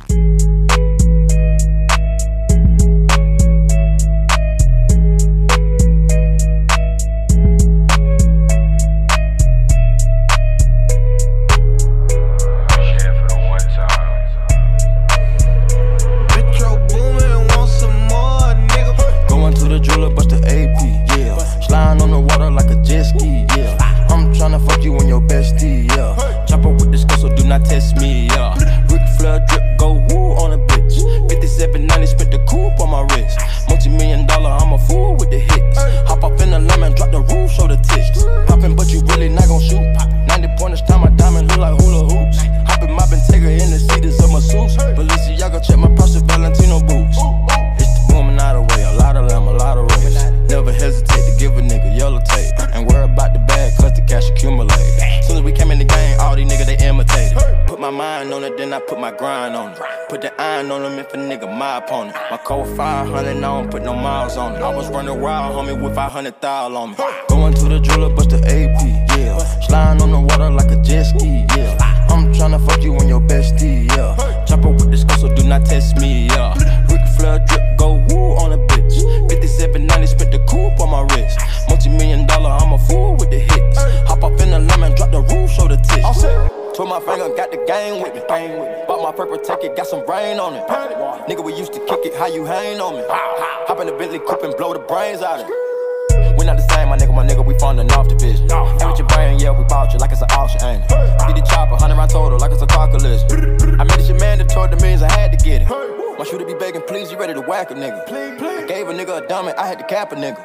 Iron 60.69 60.83
on 60.83 60.91
them 60.91 60.99
if 60.99 61.13
a 61.13 61.17
nigga 61.17 61.49
my 61.57 61.77
opponent. 61.77 62.15
My 62.29 62.37
code 62.37 62.77
500, 62.77 63.27
I 63.27 63.39
don't 63.39 63.71
put 63.71 63.81
no 63.81 63.95
miles 63.95 64.37
on 64.37 64.55
it. 64.55 64.61
I 64.61 64.75
was 64.75 64.87
running 64.89 65.19
wild, 65.19 65.55
homie, 65.55 65.81
with 65.81 65.95
500 65.95 66.39
thou 66.41 66.75
on 66.75 66.91
me. 66.91 66.95
Going 67.27 67.53
to 67.55 67.63
the 67.69 67.79
jeweler, 67.79 68.13
bust 68.13 68.29
the 68.29 68.37
AP, 68.37 69.17
yeah. 69.17 69.37
Sliding 69.65 70.03
on 70.03 70.11
the 70.11 70.19
water 70.19 70.51
like 70.51 70.69
a 70.69 70.79
jet 70.81 71.05
ski, 71.05 71.45
yeah. 71.57 72.05
I'm 72.09 72.31
tryna 72.33 72.63
fuck 72.67 72.83
you 72.83 72.95
on 72.97 73.07
your 73.07 73.21
bestie, 73.21 73.89
yeah. 73.95 74.45
Chopper 74.45 74.69
with 74.69 74.91
this 74.91 75.01
skull, 75.01 75.17
so 75.17 75.35
do 75.35 75.43
not 75.43 75.65
test 75.65 75.97
me, 75.97 76.27
yeah. 76.27 76.53
Ric 76.91 77.01
Flair 77.17 77.43
drip, 77.47 77.77
go 77.77 77.93
woo 78.09 78.37
on 78.37 78.51
a 78.53 78.57
bitch. 78.57 79.01
5790, 79.31 80.05
spent 80.05 80.31
the 80.31 80.39
coupe 80.45 80.79
on 80.79 80.91
my 80.91 81.01
wrist. 81.15 81.39
Multi 81.67 81.89
million 81.89 82.27
dollar, 82.27 82.51
I'm 82.51 82.73
a 82.73 82.77
fool 82.77 83.15
with 83.15 83.31
the 83.31 83.39
hits. 83.39 83.77
Hop 84.07 84.23
up 84.23 84.39
in 84.39 84.51
the 84.51 84.59
lemon, 84.59 84.93
drop 84.95 85.09
the 85.09 85.21
roof, 85.21 85.49
show 85.49 85.67
the 85.67 85.77
tits. 85.77 86.58
Put 86.79 86.87
my 86.87 87.01
finger, 87.01 87.27
got 87.35 87.51
the 87.51 87.57
gang 87.67 88.01
with 88.01 88.15
me. 88.15 88.21
Bought 88.87 89.03
my 89.03 89.11
purple 89.11 89.37
ticket, 89.37 89.75
got 89.75 89.85
some 89.85 89.99
rain 90.07 90.39
on 90.39 90.55
it. 90.55 90.63
Nigga, 91.27 91.43
we 91.43 91.53
used 91.53 91.73
to 91.73 91.79
kick 91.83 92.05
it, 92.05 92.15
how 92.15 92.27
you 92.27 92.45
hang 92.45 92.79
on 92.79 92.95
me? 92.95 93.03
Hop 93.09 93.81
in 93.81 93.87
the 93.87 93.91
Bentley 93.91 94.19
coupe 94.19 94.43
and 94.43 94.55
blow 94.55 94.71
the 94.71 94.79
brains 94.79 95.21
out 95.21 95.41
of 95.41 95.49
it. 95.49 96.39
We 96.39 96.45
not 96.45 96.55
the 96.55 96.63
same, 96.71 96.87
my 96.87 96.95
nigga, 96.95 97.13
my 97.13 97.27
nigga, 97.27 97.43
we 97.45 97.59
from 97.59 97.75
the 97.75 97.83
North 97.83 98.07
Division. 98.07 98.49
And 98.49 98.89
with 98.89 98.97
your 98.97 99.09
brain, 99.09 99.39
yeah, 99.39 99.51
we 99.51 99.65
bought 99.65 99.91
you 99.91 99.99
like 99.99 100.13
it's 100.13 100.21
an 100.21 100.31
auction, 100.31 100.63
ain't 100.63 100.85
it? 100.85 100.87
Get 101.27 101.35
the 101.35 101.43
chopper, 101.51 101.75
100 101.75 101.95
round 101.97 102.11
total, 102.11 102.39
like 102.39 102.53
it's 102.53 102.61
a 102.61 102.67
car 102.67 102.87
collision. 102.87 103.27
I 103.75 103.83
made 103.83 103.99
it 103.99 104.07
your 104.07 104.17
man 104.17 104.37
that 104.37 104.47
told 104.47 104.71
the 104.71 104.79
means 104.79 105.03
I 105.03 105.11
had 105.11 105.37
to 105.37 105.39
get 105.43 105.63
it. 105.63 105.67
My 105.67 106.23
shooter 106.23 106.45
be 106.45 106.53
begging, 106.53 106.83
please, 106.83 107.11
you 107.11 107.19
ready 107.19 107.33
to 107.33 107.41
whack 107.41 107.71
a 107.71 107.73
nigga. 107.73 108.07
please 108.07 108.39
I 108.41 108.65
gave 108.67 108.87
a 108.87 108.93
nigga 108.93 109.21
a 109.21 109.27
diamond, 109.27 109.59
I 109.59 109.67
had 109.67 109.79
to 109.79 109.85
cap 109.85 110.13
a 110.13 110.15
nigga. 110.15 110.39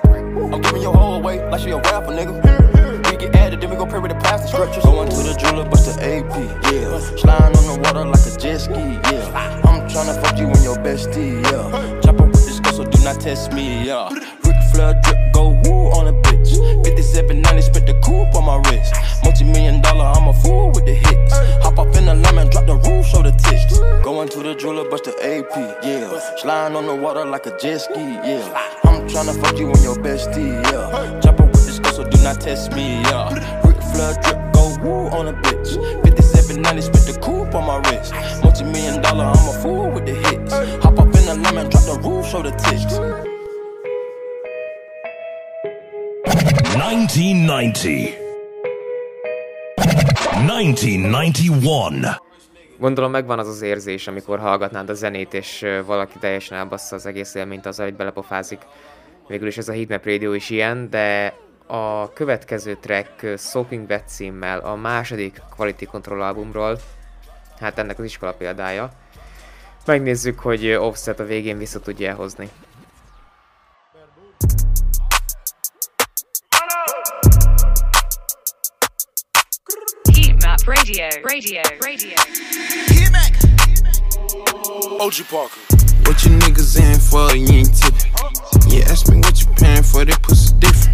I'm 0.53 0.61
giving 0.63 0.83
your 0.83 0.95
whole 0.95 1.15
away 1.15 1.39
like 1.49 1.61
she 1.61 1.71
a 1.71 1.77
rapper, 1.77 2.11
nigga. 2.11 2.74
We 3.15 3.21
get 3.21 3.37
added, 3.37 3.61
then 3.61 3.71
we 3.71 3.77
go 3.77 3.87
pray 3.87 4.01
with 4.01 4.11
the 4.11 4.19
plastic 4.19 4.51
scriptures. 4.51 4.83
Going 4.83 5.09
to 5.09 5.17
the 5.23 5.35
jeweler, 5.39 5.65
bust 5.71 5.87
the 5.87 6.03
AP, 6.03 6.35
yeah. 6.73 6.99
Sliding 7.15 7.57
on 7.59 7.67
the 7.71 7.79
water 7.85 8.05
like 8.05 8.27
a 8.27 8.37
jet 8.37 8.59
ski, 8.59 8.75
yeah. 8.75 9.63
I'm 9.63 9.87
tryna 9.87 10.21
fuck 10.21 10.37
you 10.37 10.49
and 10.49 10.65
your 10.65 10.75
bestie, 10.83 11.39
yeah. 11.47 12.01
Chop 12.01 12.21
up 12.21 12.27
with 12.27 12.45
this 12.45 12.59
girl, 12.59 12.73
so 12.73 12.83
do 12.83 13.05
not 13.05 13.21
test 13.21 13.53
me, 13.53 13.87
yeah. 13.87 14.11
Ric 14.43 14.59
Flair 14.73 15.01
drip, 15.05 15.33
go 15.33 15.51
woo 15.63 15.95
on 15.95 16.09
a 16.09 16.13
bitch. 16.27 16.59
5790, 16.83 17.63
spent 17.63 17.87
the 17.87 17.95
coupe 18.03 18.35
on 18.35 18.47
my 18.47 18.57
wrist. 18.67 18.93
Multi 19.23 19.45
million 19.45 19.81
dollar, 19.81 20.07
I'm 20.07 20.27
a 20.27 20.33
fool 20.33 20.73
with 20.75 20.85
the 20.85 20.95
hits. 20.95 21.33
Hop 21.63 21.79
up 21.79 21.95
in 21.95 22.07
the 22.07 22.17
lemon, 22.17 22.51
drop 22.51 22.67
the 22.67 22.75
roof, 22.75 23.07
show 23.07 23.23
the 23.23 23.31
tits. 23.31 23.79
Going 24.03 24.29
to 24.31 24.43
the 24.43 24.57
jeweler, 24.57 24.91
bust 24.91 25.05
the 25.05 25.15
AP, 25.23 25.55
yeah. 25.85 26.11
Sliding 26.39 26.77
on 26.77 26.87
the 26.87 26.97
water 26.97 27.25
like 27.25 27.47
a 27.47 27.57
jet 27.59 27.79
ski, 27.79 27.95
yeah. 27.95 28.43
I'm 28.83 29.07
tryna 29.07 29.41
fuck 29.41 29.57
you 29.57 29.71
and 29.71 29.83
your 29.85 29.97
bestie, 29.97 30.63
yeah. 30.65 31.21
Chopper 31.21 31.34
not 32.25 32.41
test 32.41 32.73
me, 32.73 33.03
yeah. 33.03 33.29
Ric 33.67 33.77
Flair 33.93 34.15
drip, 34.23 34.53
go 34.55 34.75
woo 34.83 35.09
on 35.19 35.29
a 35.29 35.33
bitch. 35.45 35.75
5790, 36.03 36.81
spent 36.81 37.07
the 37.07 37.13
coupe 37.21 37.55
on 37.55 37.65
my 37.67 37.77
wrist. 37.85 38.15
Multi 38.43 38.65
million 38.65 39.03
dollar, 39.03 39.27
I'm 39.27 39.49
a 39.49 39.53
fool 39.61 39.91
with 39.91 40.07
the 40.07 40.15
hits. 40.15 40.53
Hop 40.83 40.99
up 40.99 41.07
in 41.07 41.25
the 41.29 41.35
lemon, 41.45 41.69
drop 41.69 41.85
the 41.85 41.99
roof, 42.03 42.27
show 42.27 42.43
the 42.43 42.51
tits. 42.51 42.99
1990. 46.75 48.15
1991. 49.77 52.21
Gondolom 52.79 53.11
megvan 53.11 53.39
az 53.39 53.49
az 53.49 53.63
érzés, 53.63 54.07
amikor 54.07 54.39
hallgatnád 54.39 54.89
a 54.89 54.95
zenét, 54.95 55.35
és 55.35 55.67
valaki 55.87 56.19
teljesen 56.19 56.59
elbassza 56.59 56.97
az 56.97 57.07
egész 57.07 57.35
élményt 57.35 57.67
azzal, 57.67 57.85
hogy 57.85 57.97
belepofázik. 57.97 58.61
Végül 59.29 59.47
is 59.47 59.57
ez 59.57 59.69
a 59.69 59.73
Heatmap 59.73 60.05
Radio 60.05 60.33
is 60.33 60.51
ilyen, 60.51 60.91
de 60.91 61.35
a 61.67 62.13
következő 62.13 62.77
track 62.81 63.39
Soaking 63.39 63.89
Wet 63.89 64.09
címmel 64.09 64.59
a 64.59 64.75
második 64.75 65.43
Quality 65.57 65.85
Control 65.85 66.23
albumról, 66.23 66.79
hát 67.61 67.79
ennek 67.79 67.99
az 67.99 68.05
iskola 68.05 68.33
példája. 68.33 68.91
Megnézzük, 69.87 70.39
hogy 70.39 70.71
Offset 70.71 71.21
a 71.21 71.25
végén 71.25 71.59
vissza 71.59 71.81
tudja 71.81 72.15
hozni. 72.15 72.49
Heat 80.13 80.45
Map 80.45 80.65
Radio. 80.65 81.07
Radio. 81.23 81.61
Radio. 81.81 82.15
OG 84.99 85.13
Parker. 85.29 85.63
What 86.05 86.23
you 86.25 86.37
niggas 86.37 86.77
in 86.77 86.99
for? 87.01 87.35
You 87.37 87.47
ain't 87.49 87.75
tipping. 87.75 88.13
Yeah, 88.69 88.91
ask 88.91 89.09
me 89.09 89.17
what 89.17 89.41
you 89.41 89.49
paying 89.55 89.83
for. 89.83 90.05
That 90.05 90.23
pussy 90.23 90.55
different. 90.59 90.94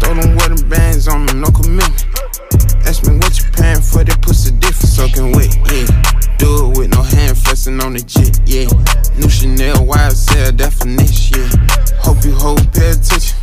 Throw 0.00 0.14
them 0.14 0.36
wedding 0.36 0.68
bands 0.68 1.08
on 1.08 1.26
them, 1.26 1.40
no 1.40 1.48
commitment. 1.50 2.06
Ask 2.86 3.06
me 3.06 3.16
what 3.16 3.36
you 3.38 3.44
paying 3.52 3.82
for. 3.82 4.04
That 4.04 4.18
pussy 4.22 4.52
different. 4.52 4.88
Soaking 4.88 5.32
wet, 5.32 5.54
yeah. 5.70 5.86
Do 6.38 6.70
it 6.70 6.78
with 6.78 6.90
no 6.94 7.02
hand 7.02 7.36
flexing 7.36 7.80
on 7.80 7.92
the 7.94 8.00
jet, 8.00 8.40
yeah. 8.46 8.66
New 9.18 9.28
Chanel 9.28 9.76
YSL 9.84 10.56
definition, 10.56 11.42
yeah. 11.42 11.98
Hope 12.00 12.24
you 12.24 12.32
hold 12.32 12.62
pay 12.72 12.90
attention. 12.90 13.36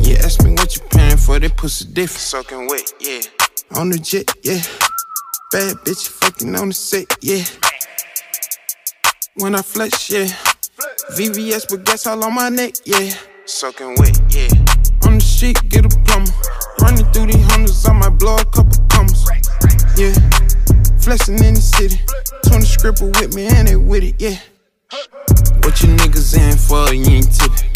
Yeah, 0.00 0.24
ask 0.24 0.42
me 0.42 0.52
what 0.52 0.76
you 0.76 0.82
paying 0.90 1.16
for. 1.16 1.38
That 1.38 1.56
pussy 1.56 1.86
different. 1.92 2.20
Soaking 2.20 2.68
wet, 2.68 2.92
yeah. 3.00 3.20
On 3.76 3.88
the 3.88 3.98
jet, 3.98 4.30
yeah. 4.42 4.60
Bad 5.50 5.76
bitch 5.84 6.08
fucking 6.08 6.54
on 6.56 6.68
the 6.68 6.74
set, 6.74 7.06
yeah. 7.20 7.44
When 9.36 9.54
I 9.54 9.62
flex, 9.62 10.10
yeah. 10.10 10.28
VVS 11.16 11.70
with 11.70 11.84
gas 11.84 12.06
all 12.06 12.22
on 12.24 12.34
my 12.34 12.48
neck, 12.48 12.74
yeah. 12.84 13.10
Soaking 13.46 13.96
wet, 13.98 14.20
yeah. 14.30 14.53
Street, 15.34 15.58
get 15.68 15.84
a 15.84 15.88
plumber. 16.06 16.30
Running 16.78 17.04
through 17.10 17.26
these 17.26 17.44
hundreds, 17.50 17.84
I 17.88 17.92
might 17.92 18.16
blow 18.20 18.36
a 18.36 18.44
couple 18.44 18.78
commas. 18.86 19.26
Yeah. 19.98 20.14
Flexing 21.02 21.42
in 21.42 21.54
the 21.54 21.60
city. 21.60 21.98
20 22.46 22.64
scribble 22.64 23.10
with 23.18 23.34
me 23.34 23.46
and 23.48 23.66
they 23.66 23.74
with 23.74 24.04
it, 24.04 24.14
yeah. 24.22 24.38
What 25.66 25.82
you 25.82 25.90
niggas 25.98 26.38
in 26.38 26.54
for? 26.56 26.94
You 26.94 27.18
ain't 27.18 27.34
tipping. 27.34 27.66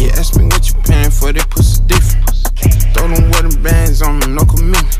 Yeah, 0.00 0.16
ask 0.16 0.40
me 0.40 0.46
what 0.46 0.64
you 0.64 0.80
paying 0.80 1.10
for. 1.10 1.30
That 1.30 1.44
pussy 1.50 1.84
different. 1.84 2.24
Throw 2.96 3.08
them 3.12 3.30
wedding 3.36 3.62
bands 3.62 4.00
on 4.00 4.20
them, 4.20 4.36
no 4.36 4.44
commitment. 4.48 4.96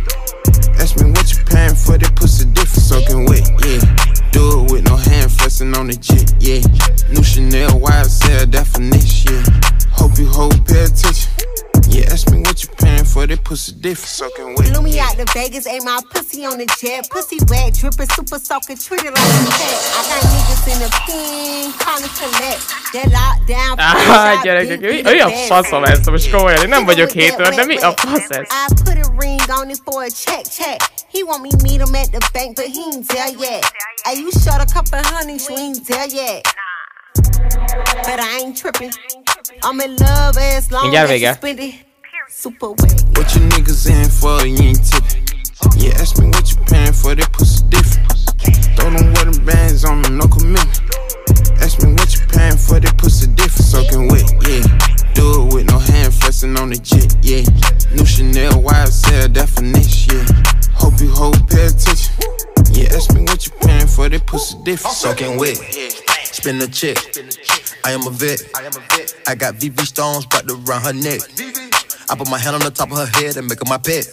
Ask 0.77 1.01
me 1.01 1.09
what 1.09 1.25
you 1.33 1.41
paying 1.49 1.73
for. 1.73 1.97
That 1.97 2.13
pussy 2.17 2.45
different. 2.53 2.85
Soaking 2.85 3.25
wet, 3.33 3.49
yeah. 3.65 3.81
Do 4.29 4.61
it 4.61 4.73
with 4.73 4.85
no 4.85 4.97
hand 5.01 5.33
flexing 5.33 5.73
on 5.73 5.89
the 5.89 5.97
jet, 5.97 6.37
yeah. 6.37 6.61
New 7.09 7.25
Chanel 7.25 7.81
YSL 7.81 8.51
definition, 8.51 9.41
yeah. 9.41 9.89
Hope 9.97 10.19
you 10.19 10.29
hold 10.29 10.69
pay 10.69 10.85
attention. 10.85 11.33
Pussy 13.45 13.73
different. 13.73 14.09
Soaking 14.09 14.55
wet. 14.57 14.69
Flew 14.69 14.83
me 14.83 14.99
out 14.99 15.15
to 15.17 15.25
Vegas, 15.33 15.67
ain't 15.67 15.85
my 15.85 16.01
pussy 16.11 16.45
on 16.45 16.59
the 16.59 16.67
jet. 16.81 17.09
Pussy 17.11 17.39
wet, 17.49 17.75
dripping, 17.75 18.09
super 18.17 18.39
soaking, 18.39 18.79
treated 18.79 19.13
like 19.13 19.33
a 19.39 19.51
pet. 19.59 19.79
I 19.95 20.01
got 20.09 20.23
niggas 20.33 20.65
in 20.73 20.79
the 20.85 20.91
pen, 21.07 21.73
calling 21.79 22.13
collect. 22.19 22.63
That 22.95 23.09
lockdown. 23.13 23.77
Ah, 23.79 24.41
gyerekek, 24.43 24.81
mi, 24.81 25.03
mi 25.03 25.21
a 25.21 25.29
faszom 25.29 25.85
ez? 25.85 26.07
Most 26.07 26.31
komolyan, 26.31 26.63
én 26.63 26.69
nem 26.69 26.85
vagyok 26.85 27.11
hétről, 27.11 27.51
de 27.55 27.65
mi 27.65 27.77
a 27.77 27.95
fasz 27.97 28.29
ez? 28.29 28.47
I 28.51 28.75
put 28.85 28.97
a 28.97 29.13
ring 29.19 29.41
on 29.49 29.71
it 29.71 29.81
for 29.85 30.03
a 30.03 30.11
check, 30.11 30.45
check. 30.51 30.81
He 31.13 31.23
want 31.23 31.43
me 31.43 31.51
meet 31.63 31.81
him 31.81 31.95
at 31.95 32.11
the 32.11 32.29
bank, 32.33 32.57
but 32.57 32.67
he 32.67 32.81
ain't 32.93 33.07
tell 33.09 33.33
yet. 33.39 33.65
Hey, 34.05 34.19
you 34.19 34.31
shot 34.31 34.61
a 34.61 34.67
couple 34.75 34.99
honeys, 35.03 35.49
you 35.49 35.57
ain't 35.57 35.87
tell 35.87 36.09
yet. 36.09 36.43
But 38.07 38.21
I 38.21 38.41
ain't 38.41 38.57
tripping. 38.57 38.93
I'm 39.63 39.81
in 39.81 39.97
love 39.97 40.37
as 40.37 40.71
long 40.71 40.83
Mindjárt 40.91 41.11
as 41.11 41.21
you 41.21 41.29
vége. 41.29 41.35
spend 41.37 41.59
it. 41.61 41.94
Super 42.29 42.71
wet. 42.71 43.05
What 43.17 43.35
you 43.35 43.41
niggas 43.53 43.89
in 43.91 44.09
for? 44.09 44.47
You 44.47 44.57
ain't 44.69 44.85
tipping. 44.85 45.25
Yeah, 45.77 45.93
ask 46.01 46.19
me 46.19 46.27
what 46.29 46.51
you 46.51 46.57
paying 46.65 46.93
for. 46.93 47.15
That 47.15 47.33
pussy 47.33 47.65
different. 47.69 48.09
Throw 48.77 48.91
them 48.91 49.13
wedding 49.15 49.45
bands 49.45 49.85
on 49.85 50.03
them, 50.03 50.19
no 50.19 50.27
commitment. 50.27 50.81
Ask 51.61 51.83
me 51.83 51.93
what 51.93 52.15
you 52.15 52.21
paying 52.29 52.57
for. 52.57 52.81
That 52.81 52.97
pussy 52.99 53.27
different. 53.29 53.69
Soaking 53.69 54.09
wet, 54.09 54.25
yeah. 54.49 54.65
Do 55.15 55.47
it 55.47 55.55
with 55.55 55.67
no 55.71 55.79
hand 55.79 56.15
flexing 56.15 56.57
on 56.57 56.71
the 56.71 56.77
jet, 56.77 57.15
yeah. 57.23 57.45
New 57.95 58.05
Chanel 58.05 58.63
YSL 58.63 59.33
definition, 59.33 60.19
yeah. 60.19 60.73
Hope 60.75 61.01
you 61.01 61.11
hold 61.11 61.49
pay 61.49 61.67
attention. 61.67 62.15
Yeah, 62.73 62.95
ask 62.97 63.13
me 63.15 63.23
what 63.23 63.45
you 63.47 63.53
paying 63.61 63.87
for. 63.87 64.09
That 64.09 64.27
pussy 64.27 64.57
different. 64.65 64.97
Soaking 64.97 65.39
wet, 65.39 65.57
spin 65.57 66.59
the 66.59 66.69
chick. 66.69 66.99
I 67.85 67.93
am 67.93 68.07
a 68.07 68.11
vet. 68.11 68.41
I 69.27 69.35
got 69.35 69.55
VV 69.55 69.81
stones 69.87 70.27
wrapped 70.33 70.51
around 70.51 70.83
her 70.83 70.93
neck. 70.93 71.21
I 72.11 72.17
put 72.17 72.29
my 72.29 72.39
hand 72.39 72.55
on 72.55 72.63
the 72.63 72.71
top 72.71 72.93
of 72.93 72.99
her 72.99 73.07
head 73.19 73.37
and 73.37 73.49
make 73.49 73.59
her 73.59 73.69
my 73.69 73.79
pet. 73.79 74.05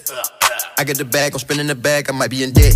I 0.77 0.83
get 0.83 0.97
the 0.97 1.05
bag, 1.05 1.33
I'm 1.33 1.39
spinning 1.39 1.67
the 1.67 1.75
bag, 1.75 2.09
I 2.09 2.13
might 2.13 2.29
be 2.29 2.43
in 2.43 2.53
debt. 2.53 2.75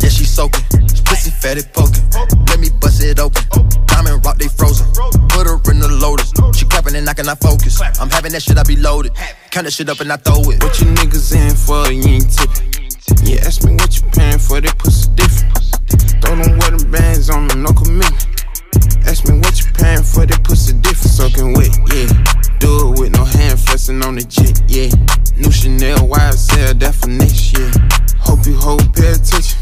Yeah, 0.00 0.08
she 0.08 0.24
soaking, 0.24 0.64
pussy 1.04 1.30
fatty 1.30 1.62
poking. 1.72 2.02
Let 2.48 2.58
me 2.58 2.70
bust 2.80 3.02
it 3.02 3.18
open. 3.18 3.44
Diamond 3.86 4.24
rock, 4.24 4.38
they 4.38 4.48
frozen. 4.48 4.88
Put 5.28 5.46
her 5.46 5.60
in 5.70 5.78
the 5.78 5.88
lotus. 5.88 6.32
She 6.56 6.64
clapping 6.64 6.96
and 6.96 7.08
I 7.08 7.34
focus. 7.34 7.80
I'm 8.00 8.10
having 8.10 8.32
that 8.32 8.42
shit, 8.42 8.58
I 8.58 8.62
be 8.64 8.76
loaded. 8.76 9.12
Count 9.50 9.64
that 9.64 9.72
shit 9.72 9.88
up 9.88 10.00
and 10.00 10.10
I 10.10 10.16
throw 10.16 10.40
it. 10.50 10.62
What 10.62 10.80
you 10.80 10.86
niggas 10.86 11.36
in 11.36 11.54
for? 11.54 11.92
You 11.92 12.02
ain't 12.08 12.32
tipping. 12.32 12.72
Yeah, 13.24 13.46
ask 13.46 13.64
me 13.64 13.74
what 13.74 13.94
you 13.94 14.02
paying 14.10 14.38
for. 14.38 14.60
That 14.60 14.78
pussy 14.78 15.10
different. 15.14 15.52
Throw 16.24 16.36
them 16.36 16.58
wedding 16.58 16.90
bands 16.90 17.30
on 17.30 17.48
them, 17.48 17.62
no 17.62 17.72
commitment. 17.72 18.41
Ask 19.06 19.28
me 19.28 19.38
what 19.38 19.58
you 19.60 19.66
paying 19.72 20.02
for. 20.02 20.26
That 20.26 20.42
pussy 20.44 20.72
different. 20.74 21.12
Soaking 21.12 21.52
wet, 21.54 21.74
yeah. 21.92 22.08
Do 22.58 22.92
it 22.92 23.00
with 23.00 23.12
no 23.12 23.24
hand 23.24 23.58
flexing 23.58 24.02
on 24.02 24.14
the 24.16 24.24
jet, 24.24 24.62
yeah. 24.68 24.90
New 25.36 25.50
Chanel 25.50 25.98
YSL 26.08 26.78
definition, 26.78 27.60
yeah. 27.60 27.88
Hope 28.20 28.46
you 28.46 28.56
hold 28.56 28.94
pay 28.94 29.12
attention. 29.12 29.58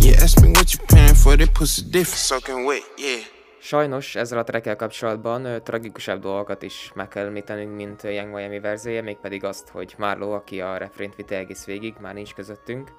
Yeah, 0.00 0.22
ask 0.22 0.40
me 0.42 0.50
what 0.50 0.68
for 1.16 1.36
that 1.36 1.54
pussy 1.54 1.82
different. 1.82 2.18
Soaking 2.18 2.64
wet, 2.64 2.82
yeah. 2.98 3.24
Sajnos 3.64 4.14
ezzel 4.14 4.38
a 4.38 4.44
trackkel 4.44 4.76
kapcsolatban 4.76 5.44
ö, 5.44 5.58
tragikusabb 5.58 6.22
dolgokat 6.22 6.62
is 6.62 6.92
meg 6.94 7.08
kell 7.08 7.26
említenünk, 7.26 7.74
mint 7.74 8.02
Young 8.02 8.34
Miami 8.34 8.60
verzéje, 8.60 9.02
mégpedig 9.02 9.44
azt, 9.44 9.68
hogy 9.68 9.94
Marlo, 9.98 10.30
aki 10.30 10.60
a 10.60 10.76
refrént 10.76 11.14
vitte 11.14 11.36
egész 11.36 11.64
végig, 11.64 11.94
már 12.00 12.14
nincs 12.14 12.34
közöttünk, 12.34 12.92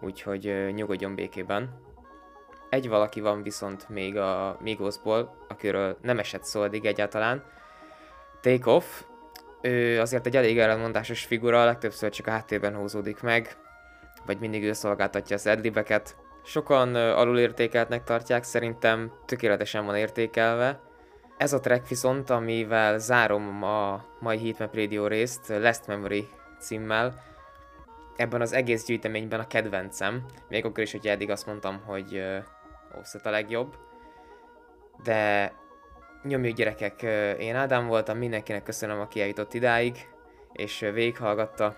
úgyhogy 0.00 0.46
ö, 0.46 0.70
nyugodjon 0.70 1.14
békében. 1.14 1.83
Egy 2.74 2.88
valaki 2.88 3.20
van 3.20 3.42
viszont 3.42 3.88
még 3.88 4.16
a 4.16 4.56
Migosból, 4.60 5.36
akiről 5.48 5.96
nem 6.02 6.18
esett 6.18 6.44
szó 6.44 6.62
eddig 6.62 6.84
egyáltalán. 6.84 7.42
Take 8.40 8.70
Off, 8.70 8.84
ő 9.60 10.00
azért 10.00 10.26
egy 10.26 10.36
elég 10.36 10.58
ellenmondásos 10.58 11.24
figura, 11.24 11.64
legtöbbször 11.64 12.10
csak 12.10 12.26
a 12.26 12.30
háttérben 12.30 12.76
húzódik 12.76 13.22
meg, 13.22 13.56
vagy 14.26 14.38
mindig 14.38 14.62
ő 14.62 14.72
szolgáltatja 14.72 15.36
az 15.36 15.46
adlibeket. 15.46 16.16
Sokan 16.44 16.94
alulértékeltnek 16.94 18.04
tartják, 18.04 18.44
szerintem 18.44 19.12
tökéletesen 19.26 19.86
van 19.86 19.96
értékelve. 19.96 20.80
Ez 21.36 21.52
a 21.52 21.60
track 21.60 21.88
viszont, 21.88 22.30
amivel 22.30 22.98
zárom 22.98 23.62
a 23.62 24.04
mai 24.20 24.38
Heatmap 24.38 24.74
Radio 24.74 25.06
részt, 25.06 25.48
Last 25.48 25.86
Memory 25.86 26.28
címmel, 26.60 27.22
ebben 28.16 28.40
az 28.40 28.52
egész 28.52 28.84
gyűjteményben 28.84 29.40
a 29.40 29.46
kedvencem, 29.46 30.24
még 30.48 30.64
akkor 30.64 30.82
is, 30.82 30.92
hogy 30.92 31.06
eddig 31.06 31.30
azt 31.30 31.46
mondtam, 31.46 31.80
hogy 31.84 32.22
Offset 32.98 33.26
a 33.26 33.30
legjobb. 33.30 33.76
De 35.02 35.52
nyomjuk 36.22 36.56
gyerekek, 36.56 37.02
én 37.38 37.56
Ádám 37.56 37.86
voltam, 37.86 38.18
mindenkinek 38.18 38.62
köszönöm, 38.62 39.00
aki 39.00 39.20
eljutott 39.20 39.54
idáig, 39.54 40.08
és 40.52 40.78
végighallgatta. 40.78 41.74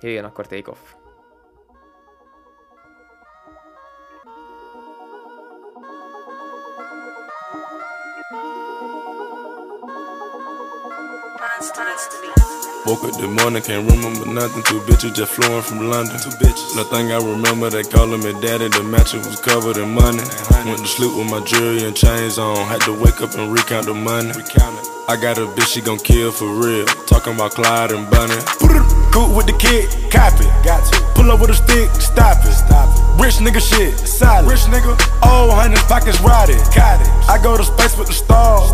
Jöjjön 0.00 0.24
akkor 0.24 0.46
take 0.46 0.70
off. 0.70 0.94
Woke 12.86 13.02
up 13.02 13.18
the 13.18 13.26
morning, 13.26 13.62
can't 13.62 13.82
remember 13.90 14.30
nothing. 14.30 14.62
Two 14.62 14.78
bitches 14.86 15.12
just 15.12 15.32
flowing 15.32 15.62
from 15.62 15.90
London. 15.90 16.14
Two 16.22 16.30
bitches. 16.38 16.76
Nothing 16.76 17.10
I 17.10 17.18
remember, 17.18 17.68
they 17.68 17.82
calling 17.82 18.22
me 18.22 18.30
daddy. 18.40 18.68
The 18.68 18.84
mattress 18.84 19.26
was 19.26 19.40
covered 19.40 19.76
in 19.76 19.90
money. 19.90 20.22
Went 20.62 20.78
to 20.78 20.86
sleep 20.86 21.10
with 21.18 21.28
my 21.28 21.42
jewelry 21.42 21.82
and 21.82 21.96
chains 21.96 22.38
on. 22.38 22.56
Had 22.68 22.82
to 22.82 22.94
wake 22.94 23.20
up 23.20 23.34
and 23.34 23.52
recount 23.52 23.86
the 23.86 23.94
money. 23.94 24.30
I 25.08 25.18
got 25.18 25.36
a 25.36 25.50
bitch, 25.50 25.74
she 25.74 25.80
gon' 25.80 25.98
kill 25.98 26.30
for 26.30 26.46
real. 26.46 26.86
Talking 27.10 27.34
about 27.34 27.58
Clyde 27.58 27.90
and 27.90 28.08
Bunny. 28.08 28.38
Cool 29.10 29.34
with 29.34 29.46
the 29.46 29.56
kid, 29.58 29.90
copy. 30.12 30.46
Got 30.62 30.86
to. 30.92 31.00
Pull 31.16 31.32
up 31.32 31.40
with 31.40 31.50
a 31.50 31.54
stick, 31.54 31.90
stop 32.00 32.38
it. 32.46 32.52
Stop 32.52 32.86
it. 32.94 32.95
Rich 33.26 33.42
nigga 33.42 33.58
shit, 33.58 33.98
solid. 33.98 34.48
Rich 34.48 34.70
nigga. 34.70 34.94
Oh, 35.20 35.50
hundred 35.50 35.82
pockets 35.90 36.20
rotted. 36.20 36.62
Got 36.70 37.02
it. 37.02 37.10
I 37.26 37.42
go 37.42 37.56
to 37.56 37.64
space 37.64 37.98
with 37.98 38.06
the 38.06 38.14
stars. 38.14 38.70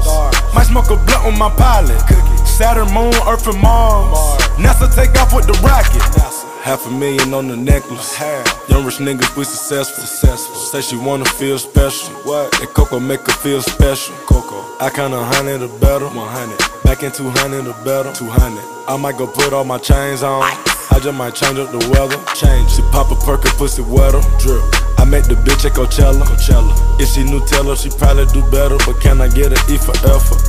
Might 0.52 0.68
smoke 0.68 0.92
a 0.92 0.96
blunt 1.08 1.24
on 1.24 1.38
my 1.38 1.48
pilot. 1.56 1.96
Cookie. 2.04 2.36
Saturn, 2.44 2.92
Moon, 2.92 3.16
Earth, 3.24 3.48
and 3.48 3.56
Mars. 3.62 4.12
NASA 4.60 4.92
take 4.94 5.16
off 5.16 5.32
with 5.32 5.46
the 5.46 5.56
rocket. 5.64 6.04
NASA. 6.20 6.44
Half 6.60 6.84
a 6.86 6.90
million 6.90 7.32
on 7.32 7.48
the 7.48 7.56
necklace. 7.56 8.20
Young 8.68 8.84
rich 8.84 9.00
niggas, 9.00 9.34
we 9.38 9.44
successful. 9.44 10.04
successful. 10.04 10.54
Say 10.56 10.82
she 10.82 10.96
wanna 10.96 11.24
feel 11.24 11.58
special. 11.58 12.12
What? 12.28 12.52
That 12.60 12.74
Coco 12.74 13.00
make 13.00 13.24
her 13.24 13.32
feel 13.32 13.62
special. 13.62 14.14
Coco. 14.28 14.60
I 14.84 14.90
kinda 14.90 15.16
hundred 15.32 15.62
or 15.62 15.72
better. 15.80 16.12
100. 16.12 16.84
Back 16.84 17.02
in 17.02 17.10
200 17.10 17.66
or 17.66 17.84
better. 17.88 18.12
200. 18.12 18.60
I 18.86 18.98
might 18.98 19.16
go 19.16 19.26
put 19.26 19.54
all 19.54 19.64
my 19.64 19.78
chains 19.78 20.22
on. 20.22 20.42
I 20.42 20.71
just 20.98 21.16
might 21.16 21.34
change 21.34 21.58
up 21.58 21.70
the 21.70 21.78
weather. 21.90 22.18
Change. 22.34 22.70
She 22.70 22.82
pop 22.92 23.10
a 23.10 23.16
perk 23.16 23.44
and 23.44 23.54
pussy 23.54 23.82
wetter. 23.82 24.20
Drip. 24.38 24.62
I 24.98 25.04
met 25.04 25.24
the 25.24 25.34
bitch 25.34 25.64
at 25.64 25.72
Coachella. 25.72 26.22
Coachella. 26.22 26.72
If 27.00 27.08
she 27.08 27.22
Nutella, 27.22 27.76
she 27.76 27.90
probably 27.96 28.26
do 28.26 28.42
better. 28.50 28.76
But 28.84 29.00
can 29.00 29.20
I 29.20 29.28
get 29.28 29.52
an 29.52 29.62
E 29.72 29.78
for? 29.78 29.94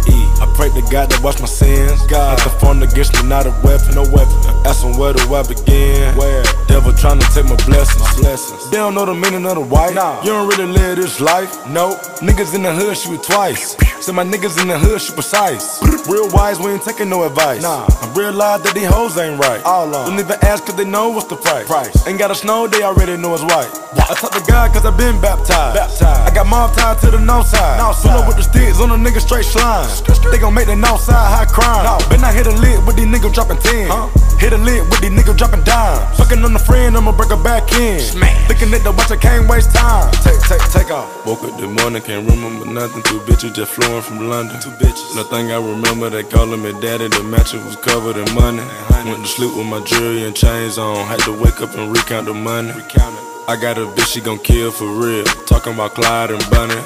E. 0.10 0.23
I 0.44 0.46
pray 0.56 0.68
to 0.76 0.82
God 0.92 1.08
that 1.10 1.24
watch 1.24 1.40
my 1.40 1.48
sins. 1.48 2.06
God. 2.08 2.38
The 2.40 2.50
phone 2.60 2.84
against 2.84 3.16
me, 3.16 3.24
not 3.30 3.48
a 3.48 3.56
weapon. 3.64 3.96
No 3.96 4.04
weapon. 4.12 4.36
Ask 4.68 4.84
him 4.84 4.98
where 5.00 5.14
do 5.14 5.24
I 5.34 5.42
begin? 5.48 6.12
Where? 6.18 6.44
Devil 6.68 6.92
tryna 6.92 7.24
take 7.34 7.48
my 7.48 7.56
blessings. 7.64 8.04
blessings. 8.20 8.70
They 8.70 8.76
don't 8.76 8.94
know 8.94 9.06
the 9.06 9.16
meaning 9.16 9.46
of 9.46 9.56
the 9.56 9.62
white. 9.64 9.96
Nah. 9.96 10.20
You 10.22 10.36
don't 10.36 10.50
really 10.50 10.68
live 10.68 10.98
this 10.98 11.22
life. 11.22 11.48
No. 11.70 11.96
Niggas 12.20 12.54
in 12.56 12.64
the 12.64 12.74
hood 12.76 12.98
shoot 12.98 13.24
twice. 13.24 13.78
Said 14.04 14.16
my 14.16 14.26
niggas 14.26 14.60
in 14.62 14.68
the 14.68 14.78
hood 14.78 15.00
shoot 15.00 15.16
precise. 15.16 15.80
Real 16.10 16.28
wise, 16.36 16.60
we 16.60 16.72
ain't 16.72 16.84
taking 16.84 17.08
no 17.08 17.24
advice. 17.24 17.62
Nah. 17.62 17.88
I 17.88 18.14
realize 18.14 18.62
that 18.64 18.76
these 18.76 18.88
hoes 18.92 19.18
ain't 19.18 19.40
right. 19.40 19.64
All 19.64 19.96
on. 19.96 20.10
Don't 20.12 20.20
even 20.20 20.38
ask 20.44 20.66
cause 20.66 20.76
they 20.76 20.84
know 20.84 21.08
what's 21.10 21.28
the 21.28 21.38
price. 21.38 21.68
price. 21.68 22.06
Ain't 22.06 22.20
gotta 22.20 22.36
snow, 22.36 22.68
they 22.68 22.84
already 22.84 23.16
know 23.16 23.34
it's 23.34 23.44
white. 23.44 23.72
I 23.96 24.14
talk 24.20 24.32
to 24.36 24.44
God 24.46 24.74
cause 24.74 24.86
I 24.86 24.92
been 24.92 25.22
baptized. 25.22 25.80
baptized. 25.80 26.04
I 26.04 26.36
got 26.36 26.48
mom 26.48 26.76
tied 26.76 27.00
to 27.00 27.12
the 27.12 27.20
north 27.20 27.48
side. 27.48 27.80
North 27.80 28.02
Pull 28.02 28.12
up 28.12 28.28
with 28.28 28.36
the 28.36 28.44
sticks 28.44 28.82
on 28.82 28.92
a 28.92 29.00
nigga 29.00 29.22
straight 29.22 29.46
slime. 29.46 29.88
They 30.34 30.40
gon' 30.40 30.56
make 30.56 30.66
the 30.66 30.76
north 30.76 31.02
side 31.02 31.30
high 31.30 31.46
crime. 31.46 31.86
No. 31.86 32.02
Been 32.10 32.26
I 32.26 32.34
hit 32.34 32.48
a 32.48 32.56
lick 32.58 32.82
with 32.90 32.98
these 32.98 33.06
niggas 33.06 33.38
dropping 33.38 33.62
10. 33.62 33.86
Huh? 33.86 34.10
Hit 34.42 34.52
a 34.52 34.58
lick 34.58 34.82
with 34.90 34.98
these 35.06 35.14
niggas 35.14 35.38
dropping 35.38 35.62
dimes. 35.62 36.18
Fucking 36.18 36.42
on 36.42 36.54
the 36.54 36.64
friend, 36.66 36.98
I'ma 36.98 37.12
break 37.12 37.30
her 37.30 37.38
back 37.38 37.70
in. 37.78 38.02
Thinking 38.50 38.74
that 38.74 38.82
the 38.82 38.90
watch, 38.98 39.14
I 39.14 39.16
can't 39.16 39.48
waste 39.48 39.76
time. 39.78 40.10
Take, 40.26 40.42
take, 40.42 40.66
take 40.74 40.90
off. 40.90 41.06
Woke 41.28 41.46
up 41.46 41.54
this 41.62 41.70
morning, 41.70 42.02
can't 42.02 42.26
remember 42.26 42.66
nothing. 42.66 43.04
Two 43.04 43.22
bitches 43.30 43.54
just 43.54 43.78
flowing 43.78 44.02
from 44.02 44.28
London. 44.28 44.58
Two 44.58 44.74
bitches. 44.82 45.14
Nothing 45.14 45.54
I 45.54 45.62
remember, 45.62 46.10
they 46.10 46.24
calling 46.24 46.64
me 46.66 46.74
daddy. 46.82 47.14
The 47.14 47.22
mattress 47.22 47.62
was 47.62 47.78
covered 47.78 48.18
in 48.18 48.26
money. 48.34 48.66
Went 49.06 49.22
to 49.22 49.30
sleep 49.30 49.54
with 49.54 49.70
my 49.70 49.86
jewelry 49.86 50.26
and 50.26 50.36
chains 50.36 50.80
on. 50.80 51.06
Had 51.06 51.22
to 51.30 51.34
wake 51.38 51.62
up 51.62 51.78
and 51.78 51.94
recount 51.94 52.26
the 52.26 52.34
money. 52.34 52.74
Recount 52.74 53.14
it. 53.14 53.24
I 53.46 53.54
got 53.62 53.78
a 53.78 53.86
bitch, 53.86 54.10
she 54.10 54.20
gon' 54.20 54.40
kill 54.40 54.72
for 54.72 54.90
real. 54.98 55.26
Talking 55.46 55.78
about 55.78 55.94
Clyde 55.94 56.32
and 56.34 56.42
Bunny. 56.50 56.82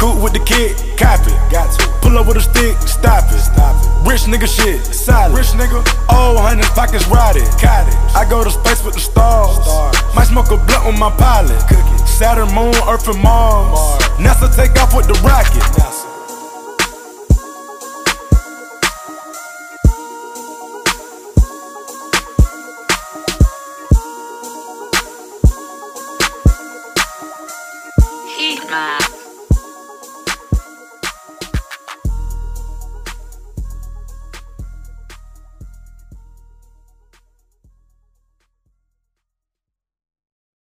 Cool 0.00 0.16
with 0.24 0.32
the 0.32 0.40
kid, 0.40 0.80
copy. 0.96 1.36
Got 1.52 1.68
to. 1.76 1.99
Pull 2.10 2.18
up 2.18 2.26
with 2.26 2.38
a 2.38 2.40
stick, 2.40 2.74
stop 2.88 3.30
it. 3.30 3.38
Stop 3.38 3.78
it. 3.78 4.10
Rich 4.10 4.22
nigga 4.22 4.50
shit, 4.50 4.82
solid. 4.84 5.32
Rich 5.32 5.54
nigga. 5.54 5.78
Oh, 6.10 6.34
hundred 6.42 6.66
pockets 6.74 7.06
rotted. 7.06 7.46
Cottage. 7.62 7.94
I 8.18 8.26
go 8.28 8.42
to 8.42 8.50
space 8.50 8.82
with 8.82 8.94
the 8.94 9.00
stars. 9.00 9.62
Might 10.16 10.26
smoke 10.26 10.50
a 10.50 10.56
blunt 10.58 10.86
with 10.90 10.98
my 10.98 11.14
pilot. 11.14 11.54
Saturn, 12.08 12.50
Moon, 12.52 12.74
Earth, 12.90 13.06
and 13.06 13.22
Mars. 13.22 13.78
NASA 14.18 14.50
take 14.50 14.74
off 14.82 14.90
with 14.90 15.06
the 15.06 15.14
rocket. 15.22 15.54
Heat 15.54 15.99